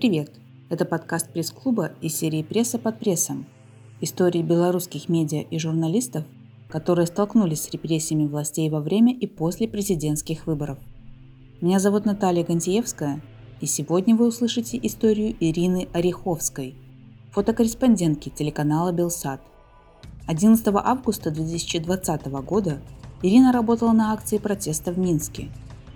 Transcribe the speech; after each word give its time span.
Привет! 0.00 0.30
Это 0.68 0.84
подкаст 0.84 1.28
пресс-клуба 1.32 1.90
из 2.00 2.14
серии 2.16 2.44
«Пресса 2.44 2.78
под 2.78 3.00
прессом». 3.00 3.46
Истории 4.00 4.42
белорусских 4.42 5.08
медиа 5.08 5.40
и 5.40 5.58
журналистов, 5.58 6.22
которые 6.68 7.08
столкнулись 7.08 7.62
с 7.62 7.70
репрессиями 7.72 8.28
властей 8.28 8.70
во 8.70 8.78
время 8.78 9.12
и 9.12 9.26
после 9.26 9.66
президентских 9.66 10.46
выборов. 10.46 10.78
Меня 11.60 11.80
зовут 11.80 12.04
Наталья 12.04 12.44
Гантиевская, 12.44 13.20
и 13.60 13.66
сегодня 13.66 14.14
вы 14.14 14.28
услышите 14.28 14.78
историю 14.80 15.34
Ирины 15.40 15.88
Ореховской, 15.92 16.76
фотокорреспондентки 17.32 18.28
телеканала 18.28 18.92
«Белсат». 18.92 19.40
11 20.28 20.64
августа 20.74 21.32
2020 21.32 22.26
года 22.44 22.80
Ирина 23.24 23.52
работала 23.52 23.90
на 23.90 24.12
акции 24.12 24.38
протеста 24.38 24.92
в 24.92 24.98
Минске. 25.00 25.48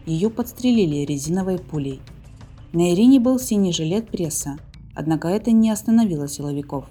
Ее 0.06 0.28
подстрелили 0.28 1.04
резиновой 1.04 1.60
пулей. 1.60 2.00
На 2.72 2.94
Ирине 2.94 3.20
был 3.20 3.38
синий 3.38 3.70
жилет 3.70 4.08
пресса, 4.08 4.56
однако 4.94 5.28
это 5.28 5.52
не 5.52 5.68
остановило 5.68 6.26
силовиков. 6.26 6.86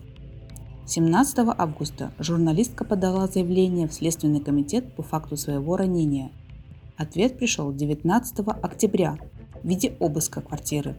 17 0.85 1.39
августа 1.57 2.11
журналистка 2.19 2.85
подала 2.85 3.25
заявление 3.25 3.87
в 3.87 3.93
Следственный 3.93 4.41
комитет 4.41 4.93
по 4.95 5.01
факту 5.01 5.37
своего 5.37 5.77
ранения. 5.77 6.29
Ответ 6.97 7.39
пришел 7.39 7.73
19 7.73 8.47
октября 8.61 9.17
в 9.63 9.67
виде 9.67 9.95
обыска 9.99 10.41
квартиры. 10.41 10.95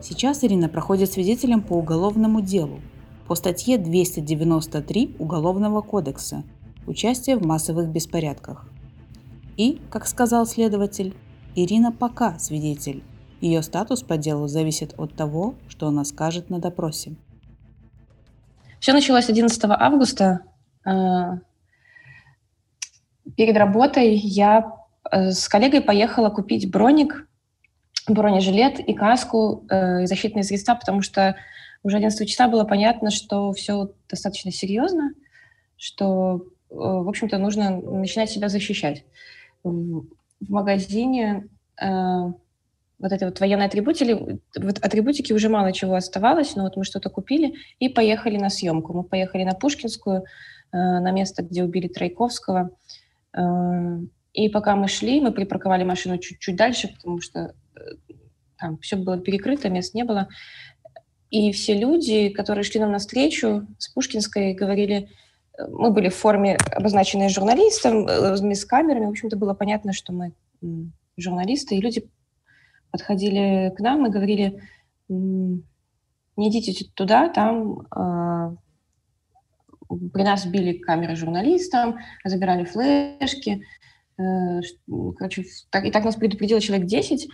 Сейчас 0.00 0.42
Ирина 0.42 0.70
проходит 0.70 1.12
свидетелем 1.12 1.60
по 1.60 1.74
уголовному 1.74 2.40
делу 2.40 2.80
по 3.26 3.34
статье 3.34 3.76
293 3.76 5.16
Уголовного 5.18 5.82
кодекса 5.82 6.44
участие 6.86 7.36
в 7.36 7.44
массовых 7.44 7.88
беспорядках. 7.90 8.66
И, 9.58 9.82
как 9.90 10.06
сказал 10.06 10.46
следователь, 10.46 11.14
Ирина 11.54 11.92
пока 11.92 12.38
свидетель. 12.38 13.02
Ее 13.40 13.62
статус 13.62 14.02
по 14.02 14.16
делу 14.16 14.48
зависит 14.48 14.94
от 14.98 15.14
того, 15.14 15.54
что 15.68 15.86
она 15.88 16.04
скажет 16.04 16.50
на 16.50 16.58
допросе. 16.58 17.14
Все 18.80 18.92
началось 18.92 19.28
11 19.28 19.60
августа. 19.64 20.40
Э, 20.84 21.38
перед 23.36 23.56
работой 23.56 24.14
я 24.14 24.72
э, 25.10 25.30
с 25.30 25.48
коллегой 25.48 25.82
поехала 25.82 26.30
купить 26.30 26.70
броник, 26.70 27.28
бронежилет 28.08 28.80
и 28.80 28.92
каску 28.92 29.64
э, 29.68 30.02
и 30.02 30.06
защитные 30.06 30.42
средства, 30.42 30.74
потому 30.74 31.02
что 31.02 31.36
уже 31.82 31.96
11 31.96 32.28
числа 32.28 32.48
было 32.48 32.64
понятно, 32.64 33.10
что 33.10 33.52
все 33.52 33.90
достаточно 34.08 34.50
серьезно, 34.50 35.12
что 35.76 36.42
в 36.70 37.08
общем-то, 37.08 37.38
нужно 37.38 37.80
начинать 37.80 38.30
себя 38.30 38.50
защищать. 38.50 39.04
В 39.62 40.04
магазине 40.40 41.48
вот 42.98 43.12
этой 43.12 43.28
вот 43.28 43.40
военной 43.40 43.66
атрибутики, 43.66 44.40
вот 44.56 44.78
атрибутики 44.78 45.32
уже 45.32 45.48
мало 45.48 45.72
чего 45.72 45.94
оставалось, 45.94 46.56
но 46.56 46.64
вот 46.64 46.76
мы 46.76 46.84
что-то 46.84 47.10
купили 47.10 47.54
и 47.78 47.88
поехали 47.88 48.36
на 48.36 48.50
съемку. 48.50 48.92
Мы 48.92 49.04
поехали 49.04 49.44
на 49.44 49.54
Пушкинскую, 49.54 50.22
э, 50.22 50.22
на 50.72 51.10
место, 51.12 51.42
где 51.42 51.62
убили 51.62 51.88
Тройковского. 51.88 52.70
Э, 53.36 54.00
и 54.32 54.48
пока 54.48 54.74
мы 54.74 54.88
шли, 54.88 55.20
мы 55.20 55.32
припарковали 55.32 55.84
машину 55.84 56.18
чуть-чуть 56.18 56.56
дальше, 56.56 56.88
потому 56.88 57.20
что 57.20 57.54
э, 57.76 57.80
там 58.58 58.78
все 58.78 58.96
было 58.96 59.18
перекрыто, 59.18 59.68
мест 59.68 59.94
не 59.94 60.02
было. 60.04 60.28
И 61.30 61.52
все 61.52 61.74
люди, 61.74 62.30
которые 62.30 62.64
шли 62.64 62.80
нам 62.80 62.90
навстречу 62.90 63.66
с 63.78 63.88
Пушкинской, 63.90 64.54
говорили, 64.54 65.08
мы 65.68 65.90
были 65.90 66.08
в 66.08 66.14
форме, 66.14 66.56
обозначенной 66.70 67.28
журналистом, 67.28 68.08
с 68.08 68.64
камерами. 68.64 69.06
В 69.06 69.10
общем-то, 69.10 69.36
было 69.36 69.54
понятно, 69.54 69.92
что 69.92 70.12
мы 70.12 70.32
журналисты. 71.16 71.76
И 71.76 71.80
люди 71.80 72.08
подходили 72.90 73.72
к 73.76 73.80
нам 73.80 74.06
и 74.06 74.10
говорили, 74.10 74.62
не 75.08 75.62
идите 76.36 76.86
туда, 76.94 77.28
там 77.28 77.80
э, 77.80 78.56
при 80.12 80.22
нас 80.22 80.46
били 80.46 80.78
камеры 80.78 81.16
журналистам, 81.16 81.98
забирали 82.24 82.64
флешки. 82.64 83.64
Э, 84.18 84.60
короче, 85.16 85.44
так, 85.70 85.84
и 85.84 85.90
так 85.90 86.04
нас 86.04 86.16
предупредило 86.16 86.60
человек 86.60 86.86
10. 86.86 87.28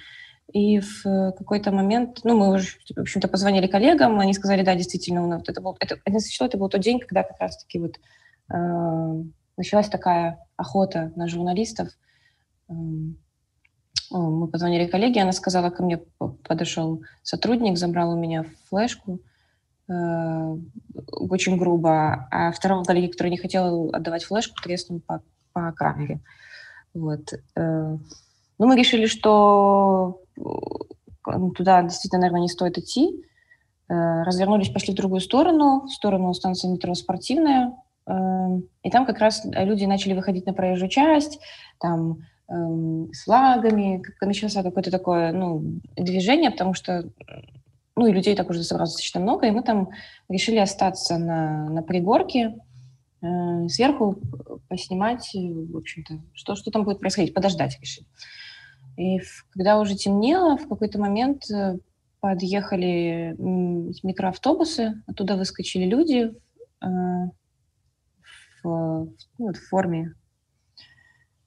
И 0.53 0.79
в 0.79 1.33
какой-то 1.33 1.73
момент, 1.73 2.21
ну, 2.23 2.37
мы 2.37 2.55
уже, 2.55 2.77
в 2.95 3.01
общем-то, 3.01 3.29
позвонили 3.29 3.67
коллегам, 3.67 4.21
они 4.21 4.35
сказали, 4.35 4.63
да, 4.63 4.75
действительно, 4.75 5.25
у 5.25 5.27
нас 5.27 5.43
это 5.47 5.61
был, 5.61 5.77
это, 5.81 5.99
11 6.05 6.31
число, 6.31 6.47
это 6.47 6.59
был 6.59 6.69
тот 6.69 6.81
день, 6.81 7.01
когда 7.01 7.23
как 7.23 7.41
раз-таки 7.41 7.79
вот 7.79 7.97
э, 8.53 9.23
началась 9.57 9.89
такая 9.89 10.47
охота 10.57 11.13
на 11.17 11.29
журналистов. 11.29 11.89
Э, 12.69 12.73
мы 14.21 14.49
позвонили 14.49 14.87
коллеге, 14.87 15.23
она 15.23 15.33
сказала, 15.33 15.71
ко 15.71 15.83
мне 15.83 16.01
подошел 16.47 17.03
сотрудник, 17.23 17.79
забрал 17.79 18.13
у 18.13 18.19
меня 18.19 18.45
флешку, 18.69 19.19
э, 19.89 20.57
очень 21.13 21.57
грубо, 21.57 22.29
а 22.31 22.53
второго 22.53 22.85
коллеги, 22.85 23.11
который 23.11 23.31
не 23.31 23.39
хотел 23.39 23.91
отдавать 23.93 24.25
флешку, 24.25 24.57
треснул 24.63 25.01
по, 25.07 25.23
по 25.53 25.73
камере. 25.73 26.21
Вот. 26.95 27.33
Э, 27.57 27.97
ну, 28.59 28.67
мы 28.67 28.77
решили, 28.77 29.07
что 29.07 30.21
ну, 30.37 31.51
туда 31.51 31.83
действительно, 31.83 32.21
наверное, 32.21 32.43
не 32.43 32.49
стоит 32.49 32.79
идти. 32.79 33.25
Э, 33.89 34.23
развернулись, 34.23 34.71
пошли 34.71 34.93
в 34.93 34.97
другую 34.97 35.21
сторону, 35.21 35.83
в 35.87 35.91
сторону 35.91 36.33
станции 36.35 36.69
метро 36.69 36.95
«Спортивная». 36.95 37.77
Э, 38.07 38.13
и 38.83 38.91
там 38.91 39.07
как 39.07 39.19
раз 39.19 39.43
люди 39.45 39.85
начали 39.85 40.15
выходить 40.15 40.47
на 40.47 40.55
проезжую 40.55 40.89
часть, 40.89 41.41
там 41.81 42.19
с 42.47 43.25
флагами, 43.25 44.03
начался 44.21 44.63
какое-то 44.63 44.91
такое 44.91 45.33
ну, 45.33 45.81
движение, 45.97 46.51
потому 46.51 46.75
что 46.75 47.11
ну, 47.97 48.07
и 48.07 48.13
людей 48.13 48.35
так 48.35 48.51
уже 48.51 48.63
собралось 48.63 48.91
достаточно 48.91 49.21
много, 49.21 49.47
и 49.47 49.51
мы 49.51 49.63
там 49.63 49.91
решили 50.29 50.57
остаться 50.59 51.17
на, 51.19 51.69
на 51.71 51.83
пригорке, 51.83 52.57
э, 53.23 53.69
сверху 53.69 54.19
поснимать, 54.69 55.31
в 55.33 55.77
общем-то, 55.77 56.21
что, 56.33 56.57
что 56.57 56.71
там 56.71 56.85
будет 56.85 57.01
происходить, 57.01 57.35
подождать 57.35 57.79
решили. 57.81 58.07
И 58.97 59.21
когда 59.51 59.79
уже 59.79 59.97
темнело, 59.97 60.57
в 60.57 60.69
какой-то 60.69 60.99
момент 60.99 61.49
э, 61.51 61.79
подъехали 62.21 63.37
микроавтобусы, 63.39 65.03
оттуда 65.07 65.37
выскочили 65.37 65.85
люди 65.85 66.33
э, 66.81 66.87
в, 68.63 69.09
ну, 69.39 69.53
в 69.53 69.69
форме 69.69 70.15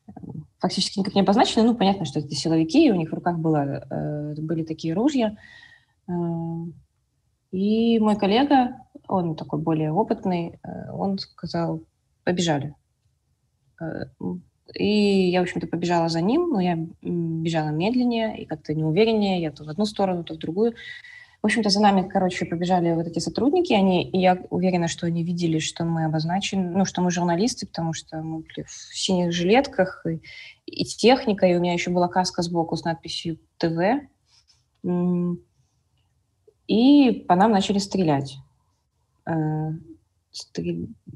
э, 0.07 0.11
фактически 0.59 0.99
никак 0.99 1.15
не 1.15 1.21
обозначены. 1.21 1.63
Ну, 1.63 1.75
понятно, 1.75 2.05
что 2.05 2.19
это 2.19 2.29
силовики, 2.31 2.87
и 2.87 2.91
у 2.91 2.95
них 2.95 3.11
в 3.11 3.13
руках 3.15 3.37
было, 3.37 3.85
э, 3.89 4.35
были 4.41 4.63
такие 4.63 4.93
ружья. 4.93 5.37
Э, 6.07 6.13
и 7.51 7.99
мой 7.99 8.17
коллега, 8.17 8.77
он 9.07 9.35
такой 9.35 9.59
более 9.59 9.91
опытный, 9.91 10.59
э, 10.63 10.91
он 10.91 11.17
сказал, 11.17 11.83
побежали. 12.23 12.75
И 14.73 15.29
я, 15.29 15.39
в 15.39 15.43
общем-то, 15.43 15.67
побежала 15.67 16.09
за 16.09 16.19
ним, 16.19 16.49
но 16.49 16.59
я 16.59 16.75
бежала 17.01 17.69
медленнее 17.69 18.41
и 18.41 18.45
как-то 18.45 18.73
неувереннее, 18.73 19.41
я 19.41 19.51
то 19.51 19.63
в 19.63 19.69
одну 19.69 19.85
сторону, 19.85 20.23
то 20.23 20.33
в 20.33 20.37
другую. 20.37 20.73
В 21.41 21.45
общем-то, 21.45 21.69
за 21.69 21.79
нами, 21.79 22.07
короче, 22.07 22.45
побежали 22.45 22.93
вот 22.93 23.07
эти 23.07 23.19
сотрудники, 23.19 23.71
они, 23.71 24.03
и 24.03 24.19
я 24.19 24.37
уверена, 24.49 24.87
что 24.87 25.05
они 25.05 25.23
видели, 25.23 25.59
что 25.59 25.85
мы 25.85 26.05
обозначены, 26.05 26.71
ну, 26.71 26.83
что 26.83 27.01
мы 27.01 27.11
журналисты, 27.11 27.67
потому 27.67 27.93
что 27.93 28.17
мы 28.21 28.39
были 28.39 28.63
в 28.65 28.71
синих 28.71 29.31
жилетках, 29.31 30.05
и, 30.07 30.21
и 30.65 30.83
техника, 30.83 31.45
и 31.45 31.55
у 31.55 31.59
меня 31.59 31.73
еще 31.73 31.91
была 31.91 32.07
каска 32.07 32.41
сбоку 32.41 32.75
с 32.75 32.83
надписью 32.83 33.37
«ТВ». 33.57 34.01
И 36.67 37.11
по 37.27 37.35
нам 37.35 37.51
начали 37.51 37.77
стрелять. 37.77 38.35
Э, 39.25 39.71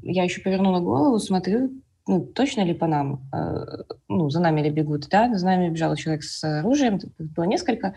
я 0.02 0.24
еще 0.24 0.40
повернула 0.40 0.80
голову, 0.80 1.18
смотрю, 1.18 1.82
ну, 2.06 2.24
точно 2.24 2.62
ли 2.62 2.74
по 2.74 2.86
нам, 2.86 3.28
э, 3.32 3.82
ну, 4.08 4.30
за 4.30 4.40
нами 4.40 4.62
ли 4.62 4.70
бегут, 4.70 5.08
да, 5.08 5.34
за 5.34 5.44
нами 5.44 5.68
бежал 5.68 5.94
человек 5.96 6.22
с 6.22 6.42
оружием, 6.44 6.98
было 7.18 7.44
несколько, 7.44 7.94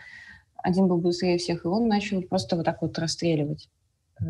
один 0.65 0.87
был 0.87 0.97
быстрее 0.97 1.37
всех, 1.37 1.63
и 1.63 1.67
он 1.67 1.87
начал 1.87 2.23
просто 2.23 2.55
вот 2.55 2.65
так 2.65 2.81
вот 2.81 2.97
расстреливать 2.97 3.69
э, 4.19 4.25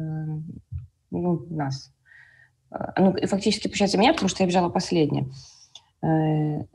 ну, 1.12 1.46
нас. 1.50 1.94
Э, 2.72 2.92
ну, 2.98 3.16
фактически, 3.26 3.68
получается, 3.68 3.98
меня, 3.98 4.12
потому 4.12 4.28
что 4.28 4.44
я 4.44 4.48
бежала 4.50 4.70
последняя. 4.70 5.28
Э, 6.04 6.66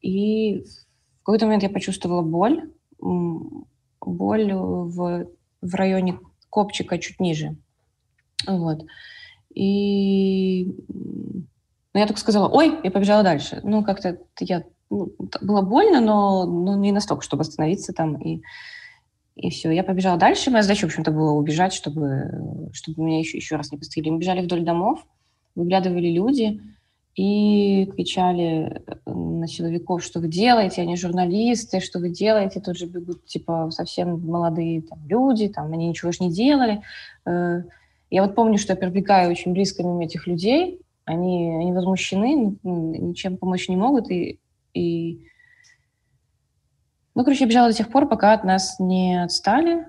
и 0.00 0.62
в 0.62 1.24
какой-то 1.24 1.46
момент 1.46 1.64
я 1.64 1.70
почувствовала 1.70 2.22
боль, 2.22 2.70
боль 3.00 4.52
в, 4.52 5.26
в 5.60 5.74
районе 5.74 6.20
копчика 6.48 6.98
чуть 6.98 7.18
ниже. 7.18 7.56
Вот. 8.46 8.84
И 9.52 10.72
но 11.92 12.00
я 12.00 12.06
только 12.06 12.20
сказала 12.20 12.48
«Ой!» 12.48 12.78
и 12.84 12.90
побежала 12.90 13.24
дальше. 13.24 13.60
Ну, 13.64 13.82
как-то 13.82 14.18
я... 14.38 14.62
Ну, 14.90 15.12
было 15.40 15.62
больно, 15.62 16.00
но 16.00 16.46
ну, 16.46 16.76
не 16.78 16.92
настолько, 16.92 17.24
чтобы 17.24 17.42
остановиться 17.42 17.92
там 17.92 18.14
и, 18.22 18.42
и 19.38 19.50
все. 19.50 19.70
Я 19.70 19.84
побежала 19.84 20.18
дальше. 20.18 20.50
Моя 20.50 20.62
задача, 20.62 20.82
в 20.82 20.90
общем-то, 20.90 21.12
была 21.12 21.32
убежать, 21.32 21.72
чтобы, 21.72 22.70
чтобы 22.72 23.02
меня 23.02 23.20
еще, 23.20 23.38
еще 23.38 23.56
раз 23.56 23.70
не 23.70 23.78
пострелили. 23.78 24.10
Мы 24.10 24.18
бежали 24.18 24.42
вдоль 24.42 24.62
домов, 24.62 25.06
выглядывали 25.54 26.08
люди, 26.08 26.60
и 27.18 27.86
кричали 27.96 28.80
э, 28.86 29.10
на 29.10 29.48
силовиков, 29.48 30.04
что 30.04 30.20
вы 30.20 30.28
делаете, 30.28 30.82
они 30.82 30.96
журналисты, 30.96 31.80
что 31.80 31.98
вы 31.98 32.10
делаете, 32.10 32.60
тут 32.60 32.76
же 32.76 32.86
бегут, 32.86 33.26
типа, 33.26 33.70
совсем 33.72 34.20
молодые 34.20 34.82
там, 34.82 35.00
люди, 35.08 35.48
там, 35.48 35.72
они 35.72 35.88
ничего 35.88 36.12
же 36.12 36.18
не 36.20 36.32
делали. 36.32 36.82
Э, 37.26 37.62
я 38.10 38.22
вот 38.22 38.36
помню, 38.36 38.56
что 38.56 38.72
я 38.72 38.76
пробегаю 38.76 39.32
очень 39.32 39.52
близко 39.52 39.82
мимо 39.82 40.04
этих 40.04 40.28
людей, 40.28 40.80
они, 41.06 41.56
они 41.56 41.72
возмущены, 41.72 42.56
ничем 42.62 43.36
помочь 43.36 43.68
не 43.68 43.76
могут, 43.76 44.10
и, 44.12 44.38
и... 44.74 45.24
Ну, 47.18 47.24
короче, 47.24 47.40
я 47.40 47.48
бежала 47.48 47.68
до 47.68 47.76
тех 47.76 47.90
пор, 47.90 48.08
пока 48.08 48.32
от 48.32 48.44
нас 48.44 48.78
не 48.78 49.20
отстали. 49.20 49.88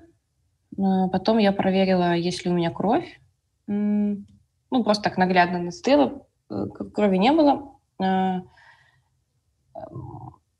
Потом 0.76 1.38
я 1.38 1.52
проверила, 1.52 2.16
есть 2.16 2.44
ли 2.44 2.50
у 2.50 2.56
меня 2.56 2.72
кровь. 2.72 3.22
Ну, 3.68 4.26
просто 4.84 5.04
так 5.04 5.18
наглядно 5.20 5.60
настыла, 5.60 6.26
Э, 6.50 6.66
крови 6.68 7.18
не 7.18 7.32
было. 7.32 7.76
Э, 8.02 8.42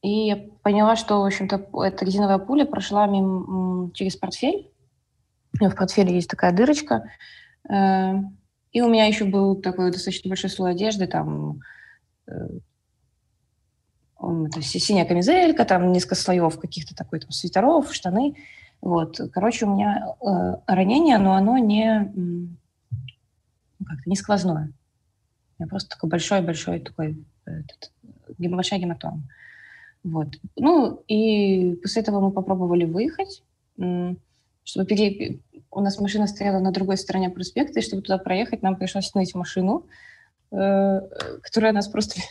и 0.02 0.28
я 0.28 0.38
поняла, 0.62 0.96
что, 0.96 1.22
в 1.22 1.26
общем-то, 1.26 1.70
эта 1.84 2.06
резиновая 2.06 2.38
пуля 2.38 2.66
прошла 2.66 3.08
мимо, 3.08 3.92
через 3.94 4.16
портфель. 4.16 4.72
В 5.60 5.76
портфеле 5.76 6.14
есть 6.14 6.30
такая 6.30 6.54
дырочка. 6.54 7.12
Э, 7.68 8.14
и 8.72 8.82
у 8.82 8.90
меня 8.90 9.06
еще 9.06 9.26
был 9.26 9.56
такой 9.56 9.92
достаточно 9.92 10.30
большой 10.30 10.52
слой 10.52 10.72
одежды, 10.72 11.08
там 11.08 11.62
это 14.22 14.62
синяя 14.62 15.06
камизелька, 15.06 15.66
там 15.66 15.92
несколько 15.92 16.16
слоев 16.16 16.60
каких-то 16.60 16.96
такой 16.96 17.20
там 17.20 17.32
свитеров, 17.32 17.94
штаны. 17.94 18.36
Вот. 18.82 19.20
Короче, 19.34 19.66
у 19.66 19.74
меня 19.74 20.16
э, 20.22 20.56
ранение, 20.68 21.18
но 21.18 21.34
оно 21.34 21.58
не, 21.58 22.12
ну, 22.16 22.50
как-то 23.86 24.10
не 24.10 24.16
сквозное. 24.16 24.72
У 25.58 25.64
меня 25.64 25.70
просто 25.70 25.90
такой 25.90 26.10
большой-большой 26.10 26.80
такой 26.80 27.24
этот, 27.46 27.92
большая 28.38 28.80
гематома. 28.80 29.24
Вот. 30.04 30.28
Ну, 30.56 31.04
и 31.08 31.76
после 31.82 32.02
этого 32.02 32.20
мы 32.22 32.32
попробовали 32.32 32.86
выехать, 32.86 33.44
чтобы 33.76 34.86
пере... 34.86 35.40
У 35.72 35.82
нас 35.82 36.00
машина 36.00 36.26
стояла 36.28 36.60
на 36.60 36.72
другой 36.72 36.98
стороне 36.98 37.30
проспекта, 37.30 37.80
и 37.80 37.84
чтобы 37.84 38.02
туда 38.02 38.18
проехать, 38.18 38.64
нам 38.64 38.76
пришлось 38.76 39.06
остановить 39.06 39.36
машину, 39.36 39.86
э, 40.52 41.02
которая 41.42 41.74
нас 41.74 41.88
просто 41.88 42.22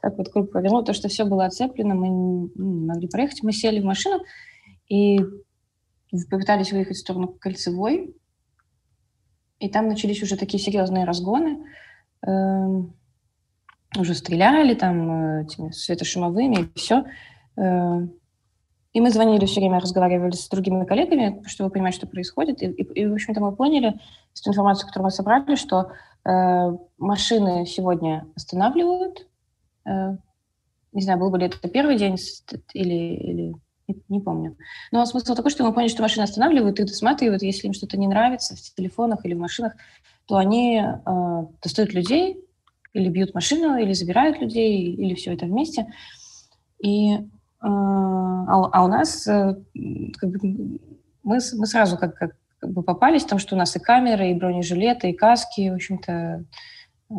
так 0.00 0.16
вот 0.16 0.28
круг 0.30 0.52
повернула, 0.52 0.84
то, 0.84 0.92
что 0.92 1.08
все 1.08 1.24
было 1.24 1.46
оцеплено, 1.46 1.94
мы 1.94 2.08
не 2.08 2.86
могли 2.86 3.08
проехать. 3.08 3.42
Мы 3.42 3.52
сели 3.52 3.80
в 3.80 3.84
машину 3.84 4.22
и 4.88 5.18
попытались 6.30 6.72
выехать 6.72 6.96
в 6.96 7.00
сторону 7.00 7.28
Кольцевой, 7.28 8.14
и 9.58 9.68
там 9.68 9.88
начались 9.88 10.22
уже 10.22 10.36
такие 10.36 10.62
серьезные 10.62 11.04
разгоны. 11.04 11.64
Эм, 12.26 12.94
уже 13.96 14.14
стреляли 14.14 14.74
там 14.74 15.10
э, 15.10 15.42
этими 15.44 15.70
светошумовыми 15.70 16.62
и 16.62 16.78
все. 16.78 17.04
Эм, 17.56 18.12
и 18.92 19.00
мы 19.00 19.10
звонили 19.10 19.46
все 19.46 19.60
время, 19.60 19.80
разговаривали 19.80 20.32
с 20.32 20.48
другими 20.48 20.84
коллегами, 20.84 21.42
чтобы 21.46 21.70
понимать, 21.70 21.94
что 21.94 22.06
происходит. 22.06 22.62
И, 22.62 22.66
и, 22.66 22.82
и 23.02 23.06
в 23.06 23.12
общем-то, 23.12 23.40
мы 23.40 23.54
поняли 23.54 24.00
с 24.32 24.40
той 24.40 24.52
информацией, 24.52 24.86
которую 24.86 25.04
мы 25.04 25.10
собрали, 25.10 25.54
что 25.56 25.92
э, 26.24 26.76
машины 26.98 27.66
сегодня 27.66 28.26
останавливают. 28.34 29.27
Э, 29.88 30.16
не 30.92 31.02
знаю, 31.02 31.18
был 31.18 31.30
бы 31.30 31.38
ли 31.38 31.46
это 31.46 31.68
первый 31.68 31.96
день 31.96 32.16
или, 32.74 33.14
или 33.14 33.54
не, 34.08 34.20
помню. 34.20 34.56
Но 34.92 35.04
смысл 35.06 35.34
такой, 35.34 35.50
что 35.50 35.64
мы 35.64 35.72
поняли, 35.72 35.90
что 35.90 36.02
машины 36.02 36.24
останавливают 36.24 36.78
и 36.80 36.84
досматривают, 36.84 37.42
если 37.42 37.66
им 37.66 37.72
что-то 37.72 37.96
не 37.96 38.06
нравится 38.06 38.54
в 38.54 38.60
телефонах 38.74 39.24
или 39.24 39.34
в 39.34 39.38
машинах, 39.38 39.74
то 40.26 40.36
они 40.36 40.78
э, 40.80 41.46
достают 41.62 41.94
людей, 41.94 42.44
или 42.92 43.08
бьют 43.08 43.34
машину, 43.34 43.78
или 43.78 43.92
забирают 43.92 44.40
людей, 44.40 44.92
или 44.92 45.14
все 45.14 45.32
это 45.32 45.46
вместе. 45.46 45.86
И, 46.80 47.14
э, 47.14 47.20
а, 47.60 48.70
а 48.72 48.84
у 48.84 48.88
нас 48.88 49.26
э, 49.26 49.56
как 50.18 50.30
бы, 50.30 50.38
мы, 51.22 51.38
мы 51.54 51.66
сразу 51.66 51.96
как, 51.96 52.14
как, 52.14 52.36
как 52.58 52.70
бы 52.70 52.82
попались, 52.82 53.22
потому 53.22 53.38
что 53.38 53.54
у 53.54 53.58
нас 53.58 53.74
и 53.76 53.78
камеры, 53.78 54.30
и 54.30 54.34
бронежилеты, 54.34 55.10
и 55.10 55.14
каски, 55.14 55.70
в 55.70 55.74
общем-то, 55.74 56.44
э, 57.10 57.14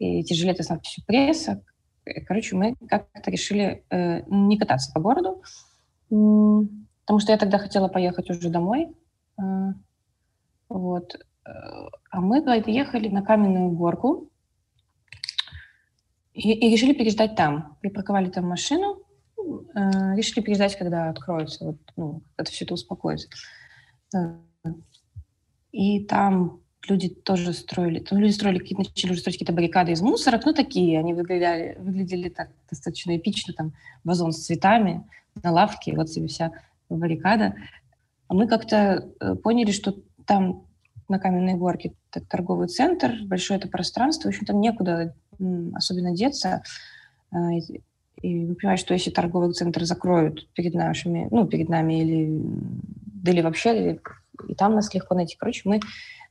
и 0.00 0.20
эти 0.20 0.32
жилеты 0.32 0.62
с 0.64 0.68
надписью 0.70 1.04
«пресса». 1.06 1.62
Короче, 2.26 2.56
мы 2.56 2.74
как-то 2.88 3.30
решили 3.30 3.84
э, 3.90 4.22
не 4.26 4.58
кататься 4.58 4.90
по 4.92 5.00
городу, 5.00 5.42
потому 6.08 7.20
что 7.20 7.30
я 7.30 7.38
тогда 7.38 7.58
хотела 7.58 7.88
поехать 7.88 8.30
уже 8.30 8.48
домой. 8.48 8.88
Э, 9.38 9.42
вот. 10.68 11.16
А 11.44 12.20
мы 12.20 12.42
поехали 12.42 13.08
на 13.08 13.22
каменную 13.22 13.70
горку 13.70 14.30
и, 16.32 16.52
и 16.52 16.70
решили 16.70 16.94
переждать 16.94 17.36
там. 17.36 17.76
Припарковали 17.80 18.30
там 18.30 18.46
машину, 18.46 19.02
э, 19.36 20.16
решили 20.16 20.42
переждать, 20.42 20.76
когда 20.76 21.10
откроется, 21.10 21.64
вот, 21.66 21.76
ну, 21.96 22.22
когда 22.36 22.50
все 22.50 22.64
это 22.64 22.74
успокоится. 22.74 23.28
Э, 24.14 24.38
и 25.72 26.04
там 26.04 26.60
люди 26.88 27.08
тоже 27.08 27.52
строили, 27.52 28.00
там 28.00 28.18
люди 28.18 28.32
строили 28.32 28.58
какие-то, 28.58 28.82
начали 28.82 29.12
уже 29.12 29.20
строить 29.20 29.36
какие-то 29.36 29.52
баррикады 29.52 29.92
из 29.92 30.00
мусорок, 30.00 30.44
ну, 30.46 30.52
такие, 30.52 30.98
они 30.98 31.14
выглядели, 31.14 31.76
выглядели 31.78 32.28
так 32.28 32.48
достаточно 32.70 33.16
эпично, 33.16 33.52
там, 33.54 33.72
вазон 34.04 34.32
с 34.32 34.44
цветами 34.46 35.04
на 35.42 35.52
лавке, 35.52 35.94
вот 35.94 36.10
себе 36.10 36.26
вся 36.28 36.52
баррикада. 36.88 37.54
А 38.28 38.34
мы 38.34 38.46
как-то 38.46 39.08
э, 39.20 39.34
поняли, 39.36 39.72
что 39.72 39.96
там 40.26 40.64
на 41.08 41.18
Каменной 41.18 41.54
Горке 41.54 41.92
так, 42.10 42.26
торговый 42.26 42.68
центр, 42.68 43.14
большое 43.24 43.58
это 43.58 43.68
пространство, 43.68 44.28
в 44.28 44.32
общем, 44.32 44.46
там 44.46 44.60
некуда 44.60 45.14
особенно 45.74 46.14
деться. 46.14 46.62
А, 47.32 47.52
и, 47.52 48.46
вы 48.46 48.54
понимаете, 48.54 48.82
что 48.82 48.94
если 48.94 49.10
торговый 49.10 49.52
центр 49.52 49.84
закроют 49.84 50.48
перед 50.52 50.74
нашими, 50.74 51.28
ну, 51.30 51.46
перед 51.46 51.68
нами 51.68 52.02
или, 52.02 52.42
да 53.22 53.32
или 53.32 53.40
вообще, 53.40 53.76
или, 53.76 54.00
и 54.48 54.54
там 54.54 54.74
нас 54.74 54.92
легко 54.94 55.14
найти. 55.14 55.36
Короче, 55.38 55.62
мы 55.64 55.80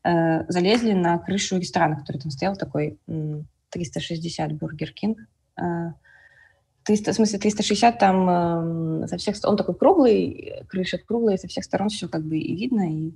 э, 0.04 0.46
залезли 0.52 0.94
на 0.94 1.18
крышу 1.20 1.58
ресторана, 1.58 1.98
который 1.98 2.18
там 2.18 2.32
стоял, 2.32 2.56
такой 2.56 2.98
э, 3.08 3.42
360 3.70 4.54
Бургер 4.54 4.92
Кинг. 4.92 5.20
Э, 5.58 5.94
300, 6.84 7.12
в 7.12 7.16
смысле 7.16 7.40
360 7.40 8.00
там 8.00 9.04
э, 9.04 9.08
со 9.08 9.18
всех 9.18 9.36
сторон, 9.36 9.54
он 9.54 9.58
такой 9.58 9.76
круглый, 9.76 10.64
крыша 10.68 10.98
круглая, 10.98 11.38
со 11.38 11.48
всех 11.48 11.64
сторон 11.64 11.90
все 11.90 12.08
как 12.08 12.24
бы 12.24 12.38
и 12.38 12.56
видно, 12.56 12.92
и 12.92 13.14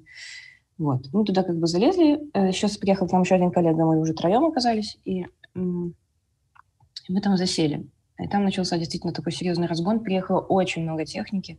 вот. 0.77 1.07
Мы 1.13 1.23
туда 1.23 1.43
как 1.43 1.57
бы 1.57 1.67
залезли. 1.67 2.19
Сейчас 2.51 2.75
э, 2.75 2.79
приехал 2.79 3.07
к 3.07 3.11
нам 3.11 3.21
еще 3.21 3.35
один 3.35 3.51
коллега, 3.51 3.85
мы 3.85 3.99
уже 3.99 4.13
троем 4.13 4.45
оказались, 4.45 4.97
и 5.05 5.25
мы 5.55 7.21
там 7.21 7.37
засели. 7.37 7.87
И 8.19 8.27
там 8.27 8.43
начался 8.43 8.77
действительно 8.77 9.13
такой 9.13 9.31
серьезный 9.31 9.67
разгон. 9.67 9.99
Приехало 9.99 10.39
очень 10.39 10.83
много 10.83 11.05
техники. 11.05 11.57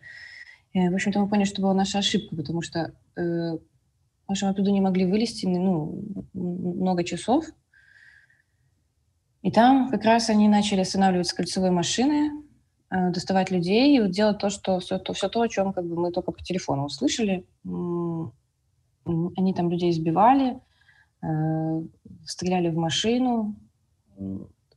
И, 0.72 0.88
в 0.88 0.94
общем-то, 0.94 1.20
мы 1.20 1.28
поняли, 1.28 1.46
что 1.46 1.62
была 1.62 1.74
наша 1.74 1.98
ошибка, 1.98 2.34
потому 2.36 2.62
что 2.62 2.92
э, 3.16 3.58
мы 4.28 4.48
оттуда 4.48 4.70
не 4.70 4.80
могли 4.80 5.06
вылезти 5.06 5.46
ну, 5.46 6.02
много 6.32 7.04
часов. 7.04 7.46
И 9.42 9.50
там 9.50 9.90
как 9.90 10.04
раз 10.04 10.30
они 10.30 10.48
начали 10.48 10.80
останавливать 10.80 11.26
с 11.26 11.34
кольцевой 11.34 11.70
машины, 11.70 12.30
э, 12.90 13.10
доставать 13.10 13.50
людей 13.50 13.96
и 13.96 14.00
вот 14.00 14.10
делать 14.10 14.38
то, 14.38 14.48
что 14.48 14.80
все 14.80 14.98
то, 14.98 15.12
все 15.12 15.28
то, 15.28 15.42
о 15.42 15.48
чем 15.48 15.72
как 15.74 15.84
бы 15.84 16.00
мы 16.00 16.12
только 16.12 16.32
по 16.32 16.42
телефону 16.42 16.84
услышали. 16.84 17.46
Они 19.06 19.52
там 19.54 19.70
людей 19.70 19.90
избивали, 19.90 20.58
э, 21.22 21.82
стреляли 22.24 22.70
в 22.70 22.76
машину, 22.76 23.54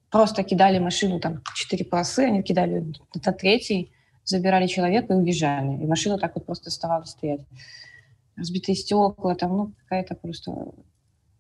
просто 0.09 0.43
кидали 0.43 0.79
машину, 0.79 1.19
там, 1.21 1.41
четыре 1.55 1.85
полосы, 1.85 2.25
они 2.25 2.43
кидали 2.43 2.91
на 3.25 3.31
третий, 3.31 3.93
забирали 4.25 4.67
человека 4.67 5.13
и 5.13 5.17
уезжали. 5.17 5.81
И 5.81 5.87
машина 5.87 6.17
так 6.17 6.35
вот 6.35 6.45
просто 6.45 6.69
оставалась 6.69 7.11
стоять. 7.11 7.41
Разбитые 8.37 8.75
стекла, 8.75 9.35
там, 9.35 9.57
ну, 9.57 9.71
какая-то 9.83 10.15
просто 10.15 10.73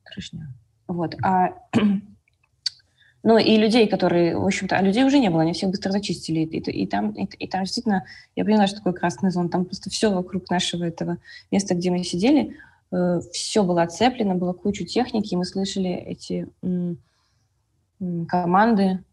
трешня. 0.03 0.53
Вот. 0.87 1.15
А, 1.23 1.53
ну, 3.23 3.37
и 3.37 3.57
людей, 3.57 3.87
которые, 3.87 4.37
в 4.37 4.45
общем-то, 4.45 4.75
а 4.75 4.81
людей 4.81 5.03
уже 5.03 5.19
не 5.19 5.29
было, 5.29 5.43
они 5.43 5.53
всех 5.53 5.69
быстро 5.69 5.91
зачистили. 5.91 6.39
И, 6.39 6.57
и, 6.57 6.83
и, 6.83 6.87
там, 6.87 7.11
и, 7.11 7.25
и 7.25 7.47
там 7.47 7.63
действительно, 7.63 8.05
я 8.35 8.45
поняла, 8.45 8.67
что 8.67 8.77
такое 8.77 8.93
красный 8.93 9.31
зон, 9.31 9.49
там 9.49 9.65
просто 9.65 9.89
все 9.89 10.11
вокруг 10.11 10.49
нашего 10.49 10.83
этого 10.83 11.17
места, 11.51 11.75
где 11.75 11.91
мы 11.91 12.03
сидели, 12.03 12.55
э, 12.91 13.21
все 13.31 13.63
было 13.63 13.83
оцеплено, 13.83 14.35
было 14.35 14.53
кучу 14.53 14.85
техники, 14.85 15.33
и 15.33 15.37
мы 15.37 15.45
слышали 15.45 15.91
эти 15.91 16.47
команды. 18.27 19.03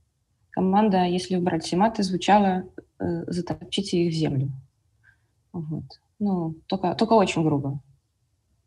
Команда, 0.50 1.05
если 1.05 1.37
убрать 1.37 1.64
все 1.64 1.76
маты, 1.76 2.03
звучала 2.03 2.64
э, 3.00 3.25
«затопчите 3.26 4.05
их 4.05 4.12
в 4.12 4.17
землю». 4.17 4.53
Вот. 5.53 5.85
Ну, 6.18 6.54
только, 6.66 6.94
только 6.94 7.12
очень 7.14 7.42
грубо. 7.42 7.80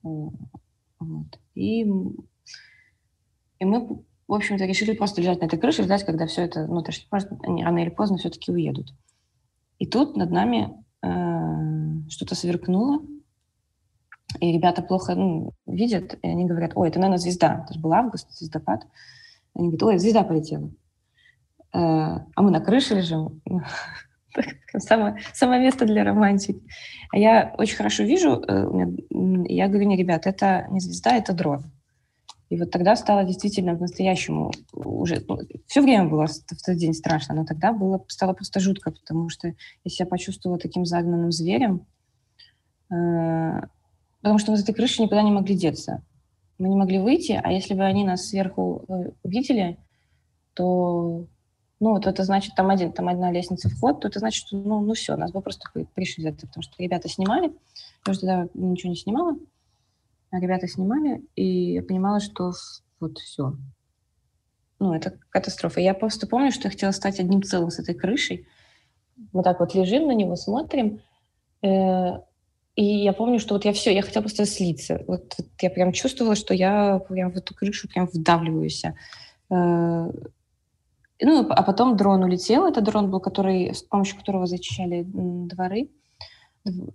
Вот. 0.03 1.39
И, 1.55 1.81
и 1.81 3.65
мы, 3.65 4.03
в 4.27 4.33
общем-то, 4.33 4.65
решили 4.65 4.93
просто 4.93 5.21
лежать 5.21 5.41
на 5.41 5.45
этой 5.45 5.59
крыше 5.59 5.83
ждать, 5.83 6.05
когда 6.05 6.27
все 6.27 6.43
это, 6.43 6.67
ну, 6.67 6.83
может, 7.11 7.31
они 7.43 7.63
рано 7.63 7.79
или 7.79 7.89
поздно 7.89 8.17
все-таки 8.17 8.51
уедут. 8.51 8.93
И 9.79 9.85
тут 9.85 10.17
над 10.17 10.31
нами 10.31 10.83
э, 11.03 12.09
что-то 12.09 12.35
сверкнуло, 12.35 13.01
и 14.39 14.51
ребята 14.51 14.81
плохо 14.81 15.15
ну, 15.15 15.53
видят, 15.65 16.17
и 16.21 16.27
они 16.27 16.45
говорят, 16.45 16.73
ой, 16.75 16.89
это, 16.89 16.99
наверное, 16.99 17.17
звезда. 17.17 17.63
Это 17.63 17.73
же 17.73 17.79
был 17.79 17.93
август, 17.93 18.31
звездопад. 18.31 18.85
Они 19.55 19.69
говорят, 19.69 19.83
ой, 19.83 19.97
звезда 19.99 20.23
полетела. 20.23 20.71
А 21.71 22.25
мы 22.37 22.51
на 22.51 22.59
крыше 22.59 22.95
лежим. 22.95 23.41
Самое, 24.77 25.17
самое 25.33 25.61
место 25.61 25.85
для 25.85 26.03
романтики. 26.03 26.61
А 27.11 27.17
я 27.17 27.53
очень 27.57 27.75
хорошо 27.75 28.03
вижу, 28.03 28.43
я 29.49 29.67
говорю, 29.67 29.87
не, 29.87 29.97
ребят, 29.97 30.27
это 30.27 30.67
не 30.69 30.79
звезда, 30.79 31.15
это 31.15 31.33
дрон. 31.33 31.63
И 32.49 32.57
вот 32.57 32.71
тогда 32.71 32.95
стало 32.95 33.25
действительно 33.25 33.75
по-настоящему 33.75 34.51
уже... 34.71 35.23
Ну, 35.27 35.39
все 35.65 35.81
время 35.81 36.07
было 36.07 36.27
в 36.27 36.65
тот 36.65 36.77
день 36.77 36.93
страшно, 36.93 37.35
но 37.35 37.45
тогда 37.45 37.73
было, 37.73 38.03
стало 38.07 38.33
просто 38.33 38.59
жутко, 38.61 38.91
потому 38.91 39.29
что 39.29 39.49
я 39.83 39.91
себя 39.91 40.05
почувствовала 40.05 40.57
таким 40.57 40.85
загнанным 40.85 41.31
зверем, 41.31 41.85
э, 42.89 43.61
потому 44.21 44.39
что 44.39 44.51
мы 44.51 44.57
из 44.57 44.63
этой 44.63 44.73
крыши 44.73 45.01
никуда 45.01 45.23
не 45.23 45.31
могли 45.31 45.55
деться. 45.55 46.03
Мы 46.57 46.69
не 46.69 46.77
могли 46.77 46.99
выйти, 46.99 47.39
а 47.41 47.51
если 47.51 47.73
бы 47.73 47.83
они 47.83 48.05
нас 48.05 48.27
сверху 48.27 48.85
э, 48.87 49.11
увидели, 49.23 49.77
то 50.53 51.27
ну, 51.79 51.91
вот 51.91 52.07
это 52.07 52.23
значит, 52.23 52.55
там, 52.55 52.69
один, 52.69 52.91
там 52.91 53.07
одна 53.07 53.31
лестница 53.31 53.69
вход, 53.69 54.01
то 54.01 54.07
это 54.07 54.19
значит, 54.19 54.45
что, 54.45 54.57
ну, 54.57 54.81
ну 54.81 54.93
все, 54.93 55.15
нас 55.15 55.31
бы 55.31 55.41
просто 55.41 55.69
пришли 55.93 56.23
за 56.23 56.29
это, 56.29 56.47
потому 56.47 56.63
что 56.63 56.73
ребята 56.81 57.07
снимали, 57.07 57.53
я 58.05 58.11
уже 58.11 58.19
тогда 58.21 58.47
ничего 58.53 58.89
не 58.89 58.95
снимала, 58.95 59.35
ребята 60.31 60.67
снимали, 60.67 61.23
и 61.35 61.73
я 61.73 61.83
понимала, 61.83 62.19
что 62.19 62.53
вот 62.99 63.17
все. 63.19 63.53
Ну, 64.79 64.93
это 64.93 65.17
катастрофа. 65.29 65.79
Я 65.81 65.93
просто 65.93 66.27
помню, 66.27 66.51
что 66.51 66.67
я 66.67 66.71
хотела 66.71 66.91
стать 66.91 67.19
одним 67.19 67.41
целым 67.41 67.71
с 67.71 67.79
этой 67.79 67.95
крышей. 67.95 68.47
Вот 69.33 69.43
так 69.43 69.59
вот 69.59 69.73
лежим 69.73 70.07
на 70.07 70.11
него, 70.11 70.35
смотрим. 70.35 71.01
Э, 71.63 72.19
и 72.75 72.83
я 72.83 73.13
помню, 73.13 73.39
что 73.39 73.55
вот 73.55 73.65
я 73.65 73.73
все, 73.73 73.93
я 73.93 74.03
хотела 74.03 74.21
просто 74.21 74.45
слиться. 74.45 75.03
Вот, 75.07 75.33
вот 75.37 75.47
я 75.61 75.69
прям 75.71 75.93
чувствовала, 75.93 76.35
что 76.35 76.53
я 76.53 76.99
прям 76.99 77.31
в 77.31 77.37
эту 77.37 77.55
крышу 77.55 77.87
прям 77.87 78.05
вдавливаюсь. 78.05 78.83
Э, 79.49 80.11
ну, 81.21 81.47
а 81.49 81.63
потом 81.63 81.97
дрон 81.97 82.23
улетел. 82.23 82.65
Это 82.67 82.81
дрон 82.81 83.09
был, 83.09 83.19
который, 83.19 83.73
с 83.73 83.81
помощью 83.81 84.17
которого 84.17 84.45
зачищали 84.45 85.03
дворы. 85.05 85.89